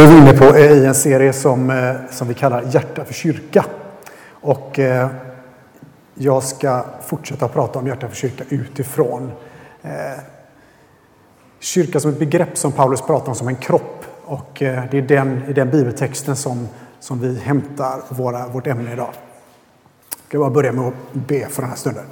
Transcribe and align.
vi 0.00 0.06
är 0.06 0.10
vi 0.10 0.18
inne 0.18 0.32
på 0.32 0.44
eh, 0.44 0.72
i 0.72 0.86
en 0.86 0.94
serie 0.94 1.32
som, 1.32 1.70
eh, 1.70 1.94
som 2.10 2.28
vi 2.28 2.34
kallar 2.34 2.62
Hjärta 2.62 3.04
för 3.04 3.14
kyrka. 3.14 3.64
Och 4.30 4.78
eh, 4.78 5.08
jag 6.14 6.42
ska 6.42 6.84
fortsätta 7.06 7.48
prata 7.48 7.78
om 7.78 7.86
hjärta 7.86 8.08
för 8.08 8.16
kyrka 8.16 8.44
utifrån 8.48 9.32
kyrka 11.58 12.00
som 12.00 12.10
ett 12.10 12.18
begrepp 12.18 12.58
som 12.58 12.72
Paulus 12.72 13.02
pratar 13.02 13.28
om 13.28 13.34
som 13.34 13.48
en 13.48 13.56
kropp. 13.56 14.04
Och 14.24 14.50
det 14.58 14.94
är 14.94 15.02
den, 15.02 15.42
i 15.48 15.52
den 15.52 15.70
bibeltexten 15.70 16.36
som, 16.36 16.68
som 17.00 17.20
vi 17.20 17.38
hämtar 17.38 18.02
våra, 18.08 18.48
vårt 18.48 18.66
ämne 18.66 18.92
idag. 18.92 19.10
Jag 20.10 20.28
ska 20.28 20.38
bara 20.38 20.50
börja 20.50 20.72
med 20.72 20.84
att 20.84 20.94
be 21.12 21.46
för 21.46 21.62
den 21.62 21.70
här 21.70 21.76
stunden. 21.76 22.04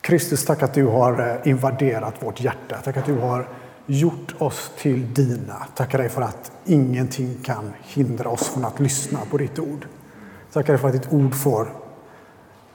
Kristus, 0.00 0.44
tack 0.44 0.62
att 0.62 0.74
du 0.74 0.86
har 0.86 1.40
invaderat 1.44 2.14
vårt 2.20 2.40
hjärta. 2.40 2.76
Tack 2.84 2.96
att 2.96 3.06
du 3.06 3.18
har 3.18 3.46
gjort 3.86 4.34
oss 4.38 4.70
till 4.78 5.14
dina. 5.14 5.66
Tackar 5.76 5.98
dig 5.98 6.08
för 6.08 6.22
att 6.22 6.52
ingenting 6.64 7.36
kan 7.42 7.72
hindra 7.82 8.28
oss 8.28 8.48
från 8.48 8.64
att 8.64 8.80
lyssna 8.80 9.18
på 9.30 9.38
ditt 9.38 9.58
ord. 9.58 9.86
Tackar 10.52 10.72
dig 10.72 10.80
för 10.80 10.88
att 10.88 10.94
ditt 10.94 11.12
ord 11.12 11.34
får 11.34 11.72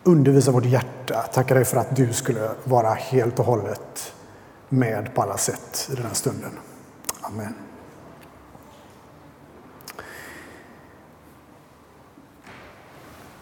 undervisa 0.03 0.51
vårt 0.51 0.65
hjärta. 0.65 1.21
Tackar 1.21 1.55
dig 1.55 1.65
för 1.65 1.77
att 1.77 1.95
du 1.95 2.13
skulle 2.13 2.49
vara 2.63 2.93
helt 2.93 3.39
och 3.39 3.45
hållet 3.45 4.13
med 4.69 5.13
på 5.13 5.21
alla 5.21 5.37
sätt 5.37 5.89
i 5.91 5.95
den 5.95 6.05
här 6.05 6.13
stunden. 6.13 6.51
Amen. 7.21 7.53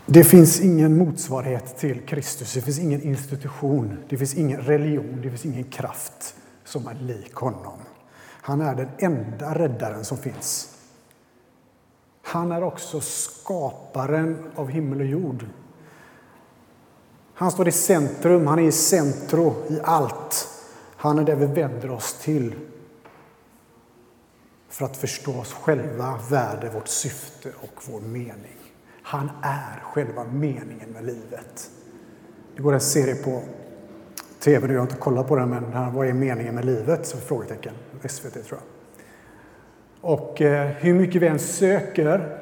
Det 0.06 0.24
finns 0.24 0.62
ingen 0.62 0.98
motsvarighet 0.98 1.78
till 1.78 2.02
Kristus. 2.02 2.54
Det 2.54 2.62
finns 2.62 2.80
ingen 2.80 3.02
institution, 3.02 3.98
det 4.10 4.18
finns 4.18 4.34
ingen 4.36 4.62
religion, 4.62 5.20
det 5.22 5.30
finns 5.30 5.46
ingen 5.46 5.64
kraft 5.64 6.36
som 6.74 6.88
är 6.88 6.94
lik 6.94 7.36
honom. 7.36 7.80
Han 8.42 8.62
är 8.62 8.76
den 8.76 8.90
enda 8.98 9.56
räddaren 9.56 10.06
som 10.06 10.18
finns. 10.18 10.78
Han 12.22 12.52
är 12.52 12.64
också 12.64 13.02
skaparen 13.02 14.52
av 14.56 14.70
himmel 14.70 15.00
och 15.00 15.06
jord. 15.06 15.46
Han 17.34 17.52
står 17.52 17.68
i 17.68 17.72
centrum, 17.72 18.48
han 18.48 18.60
är 18.60 18.64
i 18.64 18.72
centrum 18.72 19.54
i 19.70 19.80
allt. 19.84 20.48
Han 20.96 21.20
är 21.20 21.24
det 21.24 21.36
vi 21.36 21.46
vänder 21.46 21.92
oss 21.92 22.14
till 22.14 22.56
för 24.70 24.86
att 24.86 24.98
förstå 24.98 25.40
oss 25.40 25.54
själva, 25.54 26.20
värde, 26.30 26.70
vårt 26.70 26.88
syfte 26.88 27.50
och 27.62 27.84
vår 27.92 28.02
mening. 28.02 28.58
Han 29.04 29.32
är 29.42 29.84
själva 29.84 30.24
meningen 30.24 30.90
med 30.90 31.06
livet. 31.06 31.72
Det 32.56 32.62
går 32.62 32.74
en 32.74 32.82
serie 32.82 33.16
på 33.16 33.44
tv 34.44 34.68
nu, 34.68 34.74
jag 34.74 34.82
har 34.82 34.88
inte 34.88 34.96
kollat 34.96 35.28
på 35.28 35.36
den, 35.36 35.50
men 35.50 35.94
vad 35.94 36.08
är 36.08 36.14
meningen 36.14 36.56
med 36.56 36.66
livet? 36.66 37.08
Så 37.08 37.18
frågetecken. 37.18 37.74
SVT 38.10 38.34
tror 38.34 38.46
jag. 38.50 38.60
Och 40.12 40.42
eh, 40.42 40.68
hur 40.68 40.94
mycket 40.94 41.22
vi 41.22 41.28
än 41.28 41.40
söker, 41.40 42.40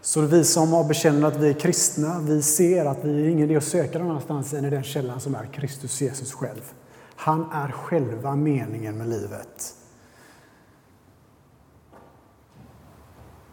så 0.00 0.20
vi 0.20 0.44
som 0.44 0.72
har 0.72 0.84
bekänner 0.84 1.28
att 1.28 1.36
vi 1.36 1.48
är 1.48 1.54
kristna, 1.54 2.18
vi 2.20 2.42
ser 2.42 2.84
att 2.84 3.04
vi 3.04 3.26
är 3.26 3.28
ingen 3.28 3.50
idé 3.50 3.56
att 3.56 3.64
söka 3.64 3.98
någon 3.98 4.10
annanstans 4.10 4.54
än 4.54 4.64
i 4.64 4.70
den 4.70 4.82
källan 4.82 5.20
som 5.20 5.34
är 5.34 5.46
Kristus 5.52 6.00
Jesus 6.00 6.32
själv. 6.32 6.72
Han 7.16 7.50
är 7.52 7.68
själva 7.68 8.36
meningen 8.36 8.98
med 8.98 9.08
livet. 9.08 9.74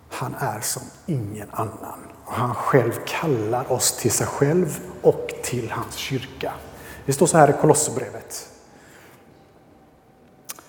Han 0.10 0.36
är 0.40 0.60
som 0.60 0.84
ingen 1.06 1.48
annan. 1.52 2.00
Och 2.26 2.34
han 2.34 2.56
själv 2.56 2.92
kallar 3.06 3.72
oss 3.72 3.98
till 3.98 4.12
sig 4.12 4.28
själv 4.28 4.80
och 5.02 5.32
till 5.44 5.72
hans 5.72 5.96
kyrka. 5.96 6.54
Det 7.12 7.16
står 7.16 7.28
så 7.28 7.38
här 7.38 7.50
i 7.50 7.62
Kolosserbrevet. 7.62 8.50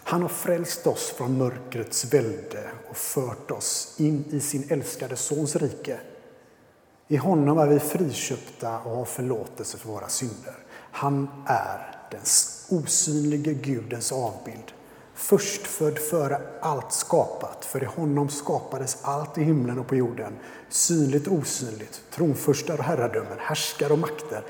Han 0.05 0.23
har 0.23 0.29
frälst 0.29 0.87
oss 0.87 1.11
från 1.17 1.39
mörkrets 1.39 2.05
välde 2.05 2.71
och 2.91 2.97
fört 2.97 3.51
oss 3.51 3.95
in 3.99 4.25
i 4.31 4.41
sin 4.41 4.71
älskade 4.71 5.17
Sons 5.17 5.57
rike. 5.57 6.01
I 7.09 7.17
honom 7.17 7.59
är 7.59 7.67
vi 7.67 7.79
friköpta 7.79 8.79
och 8.79 8.97
har 8.97 9.05
förlåtelse 9.05 9.79
för 9.79 9.89
våra 9.89 10.09
synder. 10.09 10.55
Han 10.93 11.29
är 11.47 11.97
den 12.11 12.21
osynlige 12.79 13.55
Gudens 13.55 14.13
avbild, 14.13 14.73
förstfödd 15.15 15.99
före 15.99 16.41
allt 16.61 16.93
skapat. 16.93 17.65
För 17.65 17.83
i 17.83 17.87
honom 17.87 18.29
skapades 18.29 18.99
allt 19.03 19.39
i 19.39 19.43
himlen 19.43 19.79
och 19.79 19.87
på 19.87 19.97
jorden, 19.97 20.33
synligt 20.69 21.27
och 21.27 21.35
osynligt, 21.35 22.03
tronförstar 22.11 22.79
och 22.79 22.85
herradömen, 22.85 23.39
härskare 23.39 23.93
och 23.93 23.99
makter. 23.99 24.45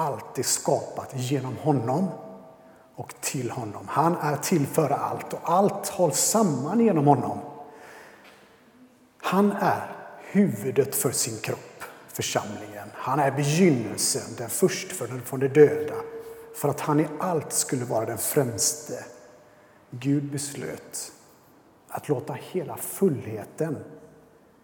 Allt 0.00 0.38
är 0.38 0.42
skapat 0.42 1.12
genom 1.14 1.56
honom 1.56 2.08
och 2.94 3.14
till 3.20 3.50
honom. 3.50 3.88
Han 3.88 4.16
är 4.16 4.36
till 4.36 4.66
för 4.66 4.90
allt 4.90 5.32
och 5.32 5.40
allt 5.42 5.88
hålls 5.88 6.18
samman 6.18 6.80
genom 6.80 7.06
honom. 7.06 7.38
Han 9.22 9.52
är 9.52 9.96
huvudet 10.18 10.94
för 10.94 11.10
sin 11.10 11.38
kropp, 11.38 11.84
församlingen. 12.06 12.88
Han 12.94 13.18
är 13.18 13.30
begynnelsen, 13.30 14.34
den 14.38 14.50
förstfödde 14.50 15.20
från 15.20 15.40
de 15.40 15.48
döda, 15.48 15.94
för 16.56 16.68
att 16.68 16.80
han 16.80 17.00
i 17.00 17.06
allt 17.18 17.52
skulle 17.52 17.84
vara 17.84 18.06
den 18.06 18.18
främste. 18.18 19.04
Gud 19.90 20.32
beslöt 20.32 21.12
att 21.88 22.08
låta 22.08 22.32
hela 22.32 22.76
fullheten 22.76 23.78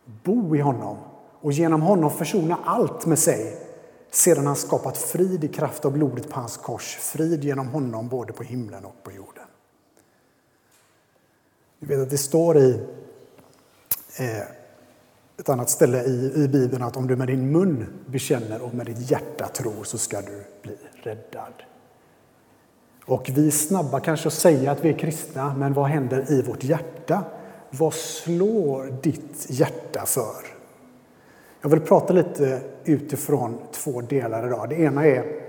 bo 0.05 0.57
i 0.57 0.61
honom 0.61 0.97
och 1.41 1.53
genom 1.53 1.83
honom 1.83 2.11
försona 2.11 2.59
allt 2.65 3.07
med 3.07 3.19
sig 3.19 3.66
sedan 4.17 4.47
han 4.47 4.57
skapat 4.57 4.99
frid 4.99 5.45
i 5.45 5.49
kraft 5.49 5.85
av 5.85 5.93
blodet 5.93 6.29
på 6.29 6.41
hans 6.41 6.57
kors, 6.57 6.97
frid 6.97 7.45
genom 7.45 7.69
honom 7.69 8.09
både 8.09 8.33
på 8.33 8.43
himlen 8.43 8.85
och 8.85 9.03
på 9.03 9.13
jorden. 9.13 9.45
Du 11.79 11.87
vet 11.87 12.01
att 12.01 12.11
det 12.11 12.19
står 12.19 12.59
i 12.59 12.81
eh, 14.19 14.43
ett 15.39 15.49
annat 15.49 15.71
ställe 15.71 16.05
i, 16.05 16.33
i 16.35 16.49
Bibeln 16.49 16.83
att 16.83 16.97
om 16.97 17.07
du 17.07 17.17
med 17.17 17.27
din 17.27 17.53
mun 17.53 17.87
bekänner 18.07 18.63
och 18.63 18.75
med 18.75 18.87
ditt 18.87 19.11
hjärta 19.11 19.49
tror 19.49 19.85
så 19.85 19.99
ska 19.99 20.21
du 20.21 20.45
bli 20.63 20.77
räddad. 21.03 21.53
Och 23.05 23.31
vi 23.35 23.47
är 23.47 23.51
snabba 23.51 24.01
kanske 24.01 24.29
att 24.29 24.35
säga 24.35 24.71
att 24.71 24.85
vi 24.85 24.89
är 24.89 24.99
kristna, 24.99 25.55
men 25.55 25.73
vad 25.73 25.87
händer 25.87 26.33
i 26.33 26.43
vårt 26.43 26.65
hjärta? 26.65 27.25
Vad 27.71 27.95
slår 27.95 28.99
ditt 29.03 29.47
hjärta 29.49 30.07
för? 30.07 30.56
Jag 31.67 31.71
vill 31.71 31.81
prata 31.81 32.13
lite 32.13 32.63
utifrån 32.85 33.59
två 33.73 34.01
delar 34.01 34.47
idag. 34.47 34.69
Det 34.69 34.75
ena 34.75 35.07
är 35.07 35.43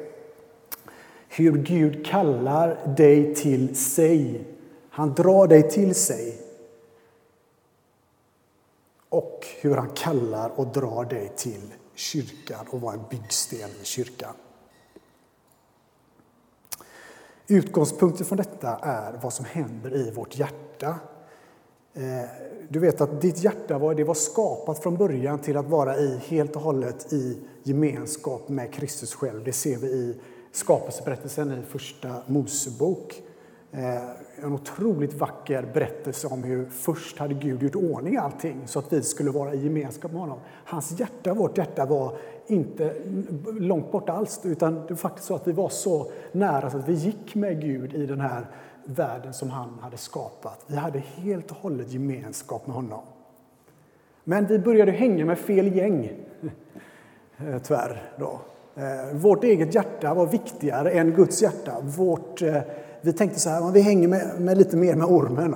hur 1.27 1.51
Gud 1.57 2.05
kallar 2.05 2.95
dig 2.97 3.35
till 3.35 3.75
sig. 3.75 4.47
Han 4.89 5.13
drar 5.13 5.47
dig 5.47 5.69
till 5.69 5.95
sig. 5.95 6.41
Och 9.09 9.47
hur 9.61 9.75
han 9.75 9.89
kallar 9.89 10.59
och 10.59 10.67
drar 10.67 11.05
dig 11.05 11.31
till 11.35 11.73
kyrkan 11.95 12.65
och 12.69 12.81
var 12.81 12.93
en 12.93 13.03
byggsten 13.09 13.69
i 13.81 13.85
kyrkan. 13.85 14.33
Utgångspunkten 17.47 18.25
från 18.25 18.37
detta 18.37 18.77
är 18.81 19.19
vad 19.23 19.33
som 19.33 19.45
händer 19.45 19.95
i 19.95 20.11
vårt 20.11 20.37
hjärta 20.37 20.95
Eh, 21.97 22.29
du 22.69 22.79
vet 22.79 23.01
att 23.01 23.21
ditt 23.21 23.43
hjärta 23.43 23.77
var, 23.77 23.95
det 23.95 24.03
var 24.03 24.13
skapat 24.13 24.83
från 24.83 24.97
början 24.97 25.39
till 25.39 25.57
att 25.57 25.69
vara 25.69 25.97
i, 25.97 26.19
helt 26.27 26.55
och 26.55 26.61
hållet 26.61 27.13
i 27.13 27.37
gemenskap 27.63 28.49
med 28.49 28.73
Kristus 28.73 29.13
själv. 29.13 29.43
Det 29.43 29.53
ser 29.53 29.77
vi 29.77 29.87
i 29.87 30.15
skapelseberättelsen 30.51 31.51
i 31.51 31.61
Första 31.61 32.09
Mosebok. 32.25 33.21
Eh, 33.71 34.43
en 34.43 34.53
otroligt 34.53 35.13
vacker 35.13 35.69
berättelse 35.73 36.27
om 36.27 36.43
hur 36.43 36.65
först 36.65 37.17
hade 37.17 37.33
Gud 37.33 37.63
gjort 37.63 37.75
ordning 37.75 38.17
allting 38.17 38.61
så 38.65 38.79
att 38.79 38.93
vi 38.93 39.01
skulle 39.01 39.31
vara 39.31 39.53
i 39.53 39.63
gemenskap 39.63 40.11
med 40.11 40.21
honom. 40.21 40.39
Hans 40.65 40.99
hjärta, 40.99 41.33
vårt 41.33 41.57
hjärta, 41.57 41.85
var 41.85 42.17
inte 42.47 42.93
långt 43.59 43.91
bort 43.91 44.09
alls 44.09 44.41
utan 44.43 44.75
det 44.75 44.89
var 44.89 44.95
faktiskt 44.95 45.27
så 45.27 45.35
att 45.35 45.47
vi 45.47 45.51
var 45.51 45.69
så 45.69 46.11
nära 46.31 46.69
så 46.69 46.77
att 46.77 46.89
vi 46.89 46.93
gick 46.93 47.35
med 47.35 47.61
Gud 47.61 47.93
i 47.93 48.05
den 48.05 48.21
här 48.21 48.47
världen 48.87 49.33
som 49.33 49.49
han 49.49 49.79
hade 49.81 49.97
skapat. 49.97 50.65
Vi 50.67 50.75
hade 50.75 50.99
helt 50.99 51.51
och 51.51 51.57
hållet 51.57 51.91
gemenskap 51.91 52.67
med 52.67 52.75
honom. 52.75 53.01
Men 54.23 54.47
vi 54.47 54.59
började 54.59 54.91
hänga 54.91 55.25
med 55.25 55.39
fel 55.39 55.75
gäng, 55.75 56.11
tyvärr. 57.63 58.11
Då. 58.19 58.39
Eh, 58.75 59.15
vårt 59.17 59.43
eget 59.43 59.75
hjärta 59.75 60.13
var 60.13 60.25
viktigare 60.25 60.91
än 60.91 61.11
Guds 61.11 61.41
hjärta. 61.41 61.75
Vårt, 61.81 62.41
eh, 62.41 62.61
vi 63.01 63.13
tänkte 63.13 63.39
så 63.39 63.49
här, 63.49 63.71
vi 63.71 63.81
hänger 63.81 64.07
med, 64.07 64.41
med 64.41 64.57
lite 64.57 64.77
mer 64.77 64.95
med 64.95 65.07
ormen. 65.07 65.55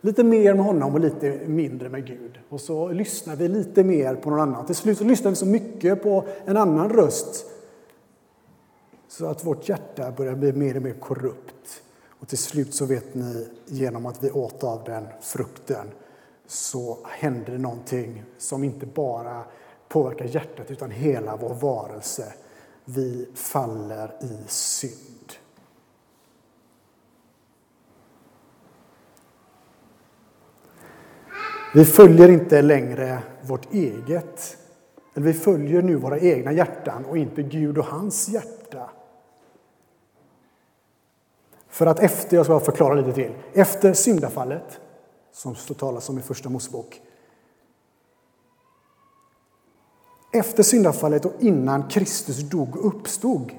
Lite 0.00 0.24
mer 0.24 0.54
med 0.54 0.64
honom 0.64 0.94
och 0.94 1.00
lite 1.00 1.38
mindre 1.46 1.88
med 1.88 2.06
Gud. 2.06 2.38
Och 2.48 2.60
så 2.60 2.88
lyssnar 2.88 3.36
vi 3.36 3.48
lite 3.48 3.84
mer 3.84 4.14
på 4.14 4.30
någon 4.30 4.40
annan. 4.40 4.66
Till 4.66 4.74
slut 4.74 4.98
så 4.98 5.04
lyssnar 5.04 5.30
vi 5.30 5.36
så 5.36 5.46
mycket 5.46 6.02
på 6.02 6.24
en 6.44 6.56
annan 6.56 6.90
röst 6.90 7.46
så 9.08 9.26
att 9.26 9.44
vårt 9.44 9.68
hjärta 9.68 10.12
börjar 10.16 10.34
bli 10.34 10.52
mer 10.52 10.76
och 10.76 10.82
mer 10.82 10.92
korrupt. 10.92 11.82
Och 12.20 12.28
till 12.28 12.38
slut 12.38 12.74
så 12.74 12.86
vet 12.86 13.14
ni, 13.14 13.48
genom 13.66 14.06
att 14.06 14.24
vi 14.24 14.30
åt 14.30 14.64
av 14.64 14.84
den 14.84 15.06
frukten 15.20 15.90
så 16.46 16.98
händer 17.04 17.52
det 17.52 17.58
någonting 17.58 18.24
som 18.38 18.64
inte 18.64 18.86
bara 18.86 19.44
påverkar 19.88 20.24
hjärtat 20.24 20.70
utan 20.70 20.90
hela 20.90 21.36
vår 21.36 21.54
varelse. 21.54 22.32
Vi 22.84 23.28
faller 23.34 24.14
i 24.20 24.48
synd. 24.48 25.32
Vi 31.74 31.84
följer 31.84 32.28
inte 32.28 32.62
längre 32.62 33.22
vårt 33.42 33.72
eget, 33.74 34.56
eller 35.14 35.26
vi 35.26 35.32
följer 35.32 35.82
nu 35.82 35.96
våra 35.96 36.18
egna 36.18 36.52
hjärtan 36.52 37.04
och 37.04 37.18
inte 37.18 37.42
Gud 37.42 37.78
och 37.78 37.84
hans 37.84 38.28
hjärta. 38.28 38.90
För 41.68 41.86
att 41.86 42.00
efter, 42.00 42.36
jag 42.36 42.46
ska 42.46 42.60
förklara 42.60 42.94
lite 42.94 43.12
till, 43.12 43.32
efter 43.52 43.92
syndafallet, 43.92 44.80
som 45.32 45.54
står 45.54 45.74
talas 45.74 46.08
om 46.08 46.18
i 46.18 46.22
Första 46.22 46.48
Mosebok, 46.48 47.00
efter 50.32 50.62
syndafallet 50.62 51.24
och 51.24 51.32
innan 51.38 51.88
Kristus 51.88 52.38
dog 52.38 52.76
och 52.76 52.86
uppstod 52.86 53.52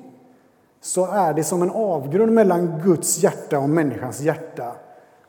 så 0.82 1.06
är 1.06 1.34
det 1.34 1.44
som 1.44 1.62
en 1.62 1.72
avgrund 1.72 2.32
mellan 2.32 2.82
Guds 2.86 3.24
hjärta 3.24 3.60
och 3.60 3.70
människans 3.70 4.22
hjärta. 4.22 4.76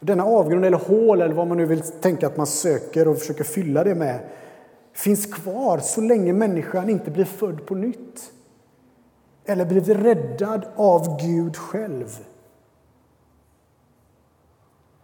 Denna 0.00 0.24
avgrund, 0.24 0.64
eller 0.64 0.78
hål, 0.78 1.20
eller 1.20 1.34
vad 1.34 1.46
man 1.46 1.56
nu 1.56 1.66
vill 1.66 1.82
tänka 1.82 2.26
att 2.26 2.36
man 2.36 2.46
söker 2.46 3.08
och 3.08 3.18
försöker 3.18 3.44
fylla 3.44 3.84
det 3.84 3.94
med, 3.94 4.20
finns 4.92 5.26
kvar 5.26 5.78
så 5.78 6.00
länge 6.00 6.32
människan 6.32 6.88
inte 6.88 7.10
blir 7.10 7.24
född 7.24 7.66
på 7.66 7.74
nytt 7.74 8.32
eller 9.44 9.64
blivit 9.64 9.96
räddad 9.96 10.66
av 10.76 11.20
Gud 11.20 11.56
själv. 11.56 12.18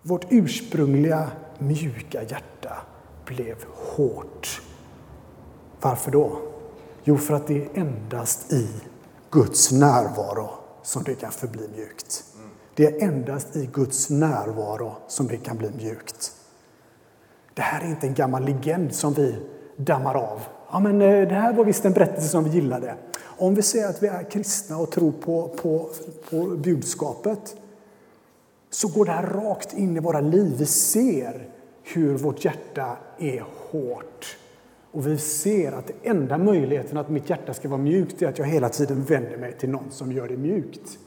Vårt 0.08 0.26
ursprungliga 0.30 1.30
mjuka 1.58 2.22
hjärta 2.22 2.76
blev 3.24 3.56
hårt. 3.74 4.62
Varför 5.80 6.10
då? 6.10 6.38
Jo, 7.04 7.18
för 7.18 7.34
att 7.34 7.46
det 7.46 7.62
är 7.62 7.68
endast 7.74 8.52
i 8.52 8.68
Guds 9.30 9.72
närvaro 9.72 10.50
som 10.82 11.02
det 11.02 11.14
kan 11.14 11.32
förbli 11.32 11.68
mjukt. 11.76 12.24
Det 12.74 12.86
är 12.86 13.08
endast 13.08 13.56
i 13.56 13.70
Guds 13.72 14.10
närvaro 14.10 14.92
som 15.08 15.26
det 15.26 15.36
kan 15.36 15.56
bli 15.56 15.70
mjukt. 15.76 16.32
Det 17.54 17.62
här 17.62 17.80
är 17.84 17.88
inte 17.88 18.06
en 18.06 18.14
gammal 18.14 18.44
legend 18.44 18.94
som 18.94 19.14
vi 19.14 19.36
dammar 19.76 20.14
av. 20.14 20.40
Ja, 20.72 20.80
men 20.80 21.02
eh, 21.02 21.28
det 21.28 21.34
här 21.34 21.52
var 21.52 21.64
visst 21.64 21.84
en 21.84 21.92
berättelse 21.92 22.28
som 22.28 22.44
vi 22.44 22.50
gillade. 22.50 22.94
Om 23.22 23.54
vi 23.54 23.62
säger 23.62 23.88
att 23.88 24.02
vi 24.02 24.06
är 24.06 24.30
kristna 24.30 24.78
och 24.78 24.90
tror 24.90 25.12
på, 25.12 25.48
på, 25.48 25.90
på 26.30 26.46
budskapet 26.46 27.56
så 28.70 28.88
går 28.88 29.04
det 29.04 29.12
här 29.12 29.26
rakt 29.26 29.72
in 29.72 29.96
i 29.96 30.00
våra 30.00 30.20
liv. 30.20 30.56
Vi 30.58 30.66
ser 30.66 31.48
hur 31.82 32.16
vårt 32.16 32.44
hjärta 32.44 32.96
är 33.18 33.44
hårt. 33.70 34.36
Och 34.90 35.06
vi 35.06 35.18
ser 35.18 35.72
att 35.72 35.86
den 35.86 35.96
enda 36.02 36.38
möjligheten 36.38 36.98
att 36.98 37.08
mitt 37.08 37.30
hjärta 37.30 37.54
ska 37.54 37.68
vara 37.68 37.80
mjukt 37.80 38.22
är 38.22 38.28
att 38.28 38.38
jag 38.38 38.46
hela 38.46 38.68
tiden 38.68 39.04
vänder 39.04 39.36
mig 39.36 39.52
till 39.52 39.70
någon 39.70 39.90
som 39.90 40.12
gör 40.12 40.28
det 40.28 40.36
mjukt. 40.36 40.98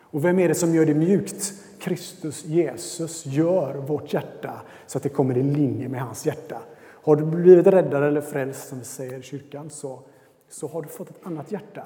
Och 0.00 0.24
vem 0.24 0.38
är 0.38 0.48
det 0.48 0.54
som 0.54 0.74
gör 0.74 0.86
det 0.86 0.94
mjukt? 0.94 1.52
Kristus, 1.78 2.44
Jesus, 2.44 3.26
gör 3.26 3.74
vårt 3.74 4.12
hjärta 4.12 4.62
så 4.86 4.98
att 4.98 5.02
det 5.02 5.08
kommer 5.08 5.36
i 5.36 5.42
linje 5.42 5.88
med 5.88 6.00
hans 6.00 6.26
hjärta. 6.26 6.58
Har 6.82 7.16
du 7.16 7.24
blivit 7.24 7.66
räddad 7.66 8.02
eller 8.04 8.20
frälst, 8.20 8.68
som 8.68 8.78
vi 8.78 8.84
säger 8.84 9.18
i 9.18 9.22
kyrkan, 9.22 9.70
så, 9.70 10.00
så 10.48 10.68
har 10.68 10.82
du 10.82 10.88
fått 10.88 11.10
ett 11.10 11.26
annat 11.26 11.52
hjärta. 11.52 11.84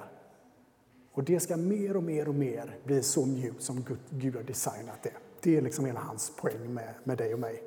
Och 1.18 1.24
det 1.24 1.40
ska 1.40 1.56
mer 1.56 1.96
och 1.96 2.02
mer 2.02 2.28
och 2.28 2.34
mer 2.34 2.76
bli 2.84 3.02
så 3.02 3.26
mjukt 3.26 3.62
som 3.62 3.84
Gud 4.10 4.36
har 4.36 4.42
designat 4.42 5.02
det. 5.02 5.12
Det 5.40 5.56
är 5.56 5.62
liksom 5.62 5.84
hela 5.84 6.00
hans 6.00 6.32
poäng 6.36 6.74
med, 6.74 6.94
med 7.04 7.18
dig 7.18 7.34
och 7.34 7.40
mig. 7.40 7.62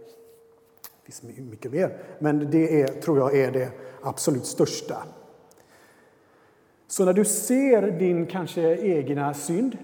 Det 0.81 1.11
finns 1.11 1.37
mycket 1.37 1.71
mer, 1.71 1.97
men 2.19 2.51
det 2.51 2.81
är, 2.81 2.87
tror 2.87 3.17
jag 3.17 3.37
är 3.37 3.51
det 3.51 3.71
absolut 4.01 4.45
största. 4.45 5.03
Så 6.87 7.05
när 7.05 7.13
du 7.13 7.25
ser 7.25 7.91
din 7.91 8.25
kanske 8.25 8.77
egna 8.77 9.33
synd 9.33 9.77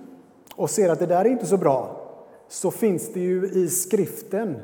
och 0.55 0.69
ser 0.69 0.89
att 0.89 0.99
det 0.99 1.05
där 1.05 1.25
är 1.25 1.29
inte 1.29 1.45
så 1.45 1.57
bra, 1.57 2.09
så 2.47 2.71
finns 2.71 3.13
det 3.13 3.19
ju 3.19 3.49
i 3.49 3.69
skriften 3.69 4.61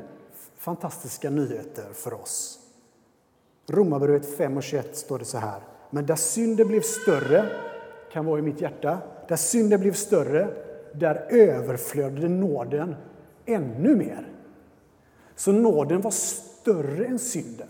fantastiska 0.56 1.30
nyheter 1.30 1.86
för 1.92 2.14
oss. 2.14 2.60
Romarbrevet 3.66 4.36
5 4.36 4.56
och 4.56 4.62
21 4.62 4.96
står 4.96 5.18
det 5.18 5.24
så 5.24 5.38
här. 5.38 5.60
Men 5.90 6.06
där 6.06 6.16
synden 6.16 6.68
blev 6.68 6.80
större, 6.80 7.50
kan 8.14 8.24
vara 8.24 8.38
i 8.38 8.42
mitt 8.42 8.60
hjärta, 8.60 8.98
där 9.28 9.36
synden 9.36 9.80
blev 9.80 9.92
större, 9.92 10.48
där 10.92 11.26
överflödade 11.30 12.28
nåden 12.28 12.94
ännu 13.46 13.96
mer. 13.96 14.28
Så 15.36 15.52
nåden 15.52 16.00
var 16.00 16.10
större 16.10 17.04
än 17.04 17.18
synden. 17.18 17.68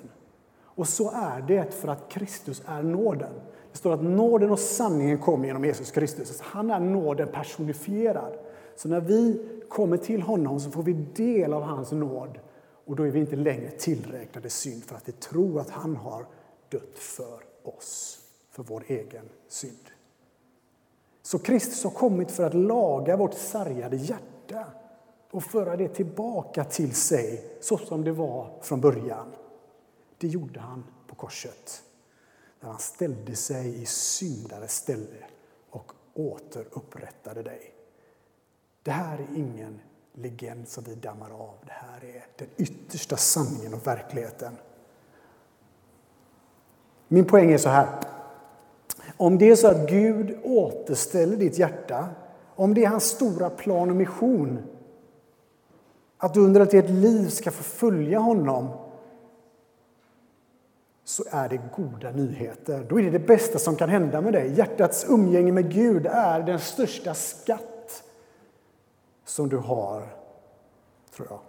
Och 0.62 0.88
så 0.88 1.10
är 1.10 1.44
det 1.48 1.74
för 1.74 1.88
att 1.88 2.08
Kristus 2.08 2.62
är 2.66 2.82
nåden. 2.82 3.32
Det 3.72 3.78
står 3.78 3.94
att 3.94 4.02
nåden 4.02 4.50
och 4.50 4.58
sanningen 4.58 5.18
kommer 5.18 5.46
genom 5.46 5.64
Jesus 5.64 5.90
Kristus. 5.90 6.40
Han 6.40 6.70
är 6.70 6.80
nåden 6.80 7.28
personifierad. 7.28 8.32
Så 8.76 8.88
när 8.88 9.00
vi 9.00 9.48
kommer 9.68 9.96
till 9.96 10.22
honom 10.22 10.60
så 10.60 10.70
får 10.70 10.82
vi 10.82 10.92
del 10.92 11.52
av 11.52 11.62
hans 11.62 11.92
nåd 11.92 12.38
och 12.84 12.96
då 12.96 13.02
är 13.02 13.10
vi 13.10 13.20
inte 13.20 13.36
längre 13.36 13.70
tillräknade 13.70 14.50
synd 14.50 14.84
för 14.84 14.96
att 14.96 15.08
vi 15.08 15.12
tror 15.12 15.60
att 15.60 15.70
han 15.70 15.96
har 15.96 16.26
dött 16.70 16.98
för 16.98 17.40
oss, 17.62 18.18
för 18.50 18.62
vår 18.62 18.84
egen 18.86 19.28
synd. 19.48 19.93
Så 21.34 21.38
Kristus 21.38 21.84
har 21.84 21.90
kommit 21.90 22.30
för 22.30 22.44
att 22.44 22.54
laga 22.54 23.16
vårt 23.16 23.34
sargade 23.34 23.96
hjärta 23.96 24.66
och 25.30 25.42
föra 25.42 25.76
det 25.76 25.88
tillbaka 25.88 26.64
till 26.64 26.94
sig 26.94 27.56
så 27.60 27.78
som 27.78 28.04
det 28.04 28.12
var 28.12 28.50
från 28.62 28.80
början. 28.80 29.34
Det 30.18 30.28
gjorde 30.28 30.60
han 30.60 30.84
på 31.06 31.14
korset 31.14 31.82
när 32.60 32.70
han 32.70 32.78
ställde 32.78 33.36
sig 33.36 33.82
i 33.82 33.86
syndares 33.86 34.76
ställe 34.76 35.24
och 35.70 35.92
återupprättade 36.14 37.42
dig. 37.42 37.74
Det 38.82 38.90
här 38.90 39.18
är 39.18 39.38
ingen 39.38 39.80
legend 40.12 40.68
som 40.68 40.84
vi 40.84 40.94
dammar 40.94 41.30
av. 41.30 41.54
Det 41.66 41.72
här 41.72 42.04
är 42.04 42.26
den 42.36 42.48
yttersta 42.56 43.16
sanningen 43.16 43.74
och 43.74 43.86
verkligheten. 43.86 44.56
Min 47.08 47.24
poäng 47.24 47.52
är 47.52 47.58
så 47.58 47.68
här. 47.68 48.13
Om 49.16 49.38
det 49.38 49.50
är 49.50 49.56
så 49.56 49.68
att 49.68 49.88
Gud 49.90 50.38
återställer 50.42 51.36
ditt 51.36 51.58
hjärta, 51.58 52.08
om 52.54 52.74
det 52.74 52.84
är 52.84 52.88
hans 52.88 53.04
stora 53.04 53.50
plan 53.50 53.90
och 53.90 53.96
mission 53.96 54.62
att 56.18 56.34
du 56.34 56.40
under 56.40 56.74
ett 56.74 56.90
liv 56.90 57.28
ska 57.28 57.50
få 57.50 57.62
följa 57.62 58.18
honom 58.18 58.68
så 61.04 61.24
är 61.30 61.48
det 61.48 61.60
goda 61.76 62.10
nyheter. 62.10 62.86
Då 62.88 62.98
är 62.98 63.02
det 63.02 63.10
det 63.10 63.18
bästa 63.18 63.58
som 63.58 63.76
kan 63.76 63.88
hända 63.88 64.20
med 64.20 64.32
dig. 64.32 64.52
Hjärtats 64.52 65.06
umgänge 65.08 65.52
med 65.52 65.72
Gud 65.72 66.06
är 66.06 66.40
den 66.40 66.58
största 66.58 67.14
skatt 67.14 68.04
som 69.24 69.48
du 69.48 69.56
har, 69.56 70.02
tror 71.16 71.28
jag. 71.30 71.40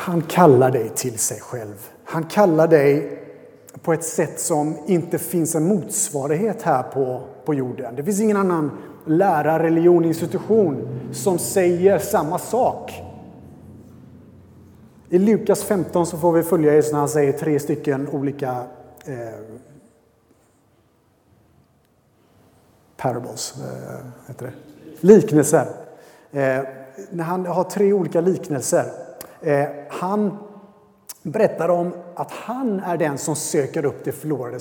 Han 0.00 0.22
kallar 0.22 0.70
dig 0.70 0.88
till 0.88 1.18
sig 1.18 1.40
själv. 1.40 1.90
Han 2.04 2.24
kallar 2.24 2.68
dig 2.68 3.22
på 3.82 3.92
ett 3.92 4.04
sätt 4.04 4.40
som 4.40 4.76
inte 4.86 5.18
finns 5.18 5.54
en 5.54 5.68
motsvarighet 5.68 6.62
här 6.62 6.82
på, 6.82 7.22
på 7.44 7.54
jorden. 7.54 7.96
Det 7.96 8.04
finns 8.04 8.20
ingen 8.20 8.36
annan 8.36 8.70
lärarreligion, 9.04 10.04
institution 10.04 10.88
som 11.12 11.38
säger 11.38 11.98
samma 11.98 12.38
sak. 12.38 13.02
I 15.08 15.18
Lukas 15.18 15.64
15 15.64 16.06
så 16.06 16.18
får 16.18 16.32
vi 16.32 16.42
följa 16.42 16.74
Jesus 16.74 16.92
när 16.92 16.98
han 16.98 17.08
säger 17.08 17.32
tre 17.32 17.60
stycken 17.60 18.08
olika 18.08 18.62
eh, 19.04 19.16
parables, 22.96 23.54
eh, 23.58 24.06
heter 24.28 24.46
det? 24.46 24.52
liknelser. 25.00 25.66
Eh, 26.30 26.60
när 27.10 27.24
han 27.24 27.46
har 27.46 27.64
tre 27.64 27.92
olika 27.92 28.20
liknelser. 28.20 29.09
Eh, 29.40 29.68
han 29.88 30.38
berättar 31.22 31.68
om 31.68 31.92
att 32.14 32.30
han 32.30 32.80
är 32.80 32.96
den 32.96 33.18
som 33.18 33.36
söker 33.36 33.84
upp 33.84 34.04
det 34.04 34.12
förlorade 34.12 34.56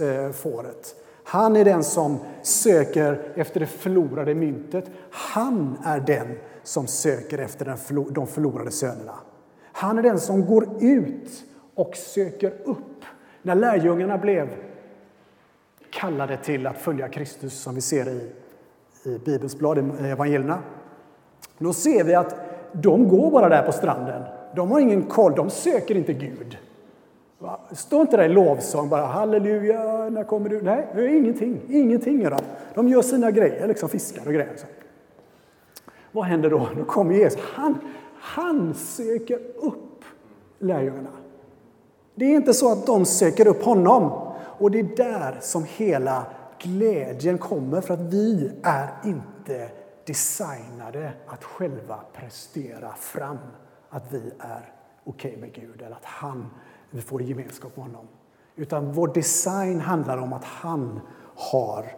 eh, 0.00 0.32
fåret. 0.32 0.94
Han 1.24 1.56
är 1.56 1.64
den 1.64 1.84
som 1.84 2.18
söker 2.42 3.32
efter 3.34 3.60
det 3.60 3.66
förlorade 3.66 4.34
myntet. 4.34 4.84
Han 5.10 5.78
är 5.84 6.00
den 6.00 6.38
som 6.62 6.86
söker 6.86 7.38
efter 7.38 7.76
de 8.10 8.26
förlorade 8.26 8.70
sönerna. 8.70 9.14
Han 9.72 9.98
är 9.98 10.02
den 10.02 10.20
som 10.20 10.46
går 10.46 10.68
ut 10.80 11.44
och 11.74 11.96
söker 11.96 12.52
upp. 12.64 13.04
När 13.42 13.54
lärjungarna 13.54 14.18
blev 14.18 14.48
kallade 15.90 16.36
till 16.36 16.66
att 16.66 16.78
följa 16.78 17.08
Kristus, 17.08 17.60
som 17.60 17.74
vi 17.74 17.80
ser 17.80 18.08
i, 18.08 18.32
i 19.04 19.18
Bibelns 19.18 19.58
blad, 19.58 19.78
i 19.78 20.08
evangelierna, 20.08 20.58
då 21.58 21.72
ser 21.72 22.04
vi 22.04 22.14
att 22.14 22.51
de 22.72 23.08
går 23.08 23.30
bara 23.30 23.48
där 23.48 23.62
på 23.62 23.72
stranden. 23.72 24.22
De 24.54 24.70
har 24.70 24.80
ingen 24.80 25.02
koll, 25.02 25.34
de 25.34 25.50
söker 25.50 25.96
inte 25.96 26.12
Gud. 26.12 26.58
Stå 27.72 28.00
inte 28.00 28.16
där 28.16 28.24
i 28.24 28.28
lovsång 28.28 28.88
bara 28.88 29.06
halleluja, 29.06 30.08
när 30.10 30.24
kommer 30.24 30.48
du? 30.48 30.62
Nej, 30.62 30.86
det 30.94 31.00
är 31.02 31.08
ingenting. 31.08 31.60
Ingenting 31.68 32.22
gör 32.22 32.30
de. 32.30 32.40
De 32.74 32.88
gör 32.88 33.02
sina 33.02 33.30
grejer, 33.30 33.68
liksom 33.68 33.88
fiskar 33.88 34.26
och 34.26 34.32
grejer. 34.32 34.56
Vad 36.12 36.24
händer 36.24 36.50
då? 36.50 36.68
Då 36.76 36.84
kommer 36.84 37.14
Jesus. 37.14 37.40
Han, 37.54 37.78
han 38.20 38.74
söker 38.74 39.38
upp 39.56 40.04
lärjungarna. 40.58 41.10
Det 42.14 42.24
är 42.24 42.36
inte 42.36 42.54
så 42.54 42.72
att 42.72 42.86
de 42.86 43.04
söker 43.04 43.46
upp 43.46 43.64
honom. 43.64 44.12
Och 44.58 44.70
det 44.70 44.78
är 44.78 44.96
där 44.96 45.36
som 45.40 45.64
hela 45.76 46.26
glädjen 46.58 47.38
kommer, 47.38 47.80
för 47.80 47.94
att 47.94 48.00
vi 48.00 48.50
är 48.62 48.88
inte 49.04 49.68
designade 50.06 51.12
att 51.26 51.44
själva 51.44 52.00
prestera 52.12 52.94
fram 52.94 53.38
att 53.88 54.12
vi 54.12 54.32
är 54.38 54.72
okej 55.04 55.30
okay 55.30 55.36
med 55.36 55.54
Gud 55.54 55.82
eller 55.82 55.96
att 55.96 56.04
han, 56.04 56.50
vi 56.90 57.02
får 57.02 57.22
gemenskap 57.22 57.76
med 57.76 57.86
honom. 57.86 58.08
Utan 58.56 58.92
vår 58.92 59.08
design 59.08 59.80
handlar 59.80 60.18
om 60.18 60.32
att 60.32 60.44
han 60.44 61.00
har 61.34 61.96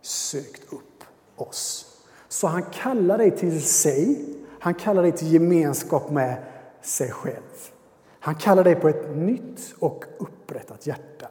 sökt 0.00 0.72
upp 0.72 1.04
oss. 1.36 1.94
Så 2.28 2.46
han 2.46 2.62
kallar 2.62 3.18
dig 3.18 3.30
till 3.30 3.62
sig, 3.62 4.24
han 4.60 4.74
kallar 4.74 5.02
dig 5.02 5.12
till 5.12 5.32
gemenskap 5.32 6.10
med 6.10 6.44
sig 6.80 7.10
själv. 7.10 7.72
Han 8.20 8.34
kallar 8.34 8.64
dig 8.64 8.74
på 8.74 8.88
ett 8.88 9.16
nytt 9.16 9.74
och 9.78 10.04
upprättat 10.18 10.86
hjärta. 10.86 11.28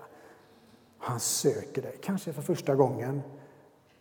Han 1.00 1.20
söker 1.20 1.82
dig, 1.82 1.98
kanske 2.04 2.34
för 2.34 2.42
första 2.42 2.76
gången. 2.76 3.22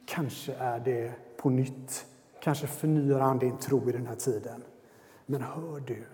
Kanske 0.07 0.55
är 0.55 0.81
det 0.81 1.13
på 1.37 1.51
nytt. 1.51 2.07
Kanske 2.41 2.67
förnyar 2.67 3.21
han 3.21 3.39
din 3.39 3.57
tro 3.57 3.89
i 3.89 3.93
den 3.93 4.07
här 4.07 4.15
tiden. 4.15 4.63
Men 5.27 5.43
hör 5.43 5.81
du, 5.81 6.07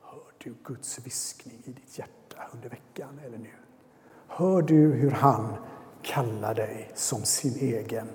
hör 0.00 0.32
du 0.38 0.54
Guds 0.64 1.06
viskning 1.06 1.62
i 1.64 1.70
ditt 1.70 1.98
hjärta 1.98 2.36
under 2.52 2.68
veckan 2.68 3.20
eller 3.26 3.38
nu? 3.38 3.52
Hör 4.26 4.62
du 4.62 4.92
hur 4.92 5.10
han 5.10 5.56
kallar 6.02 6.54
dig 6.54 6.90
som 6.94 7.24
sin 7.24 7.54
egen? 7.54 8.08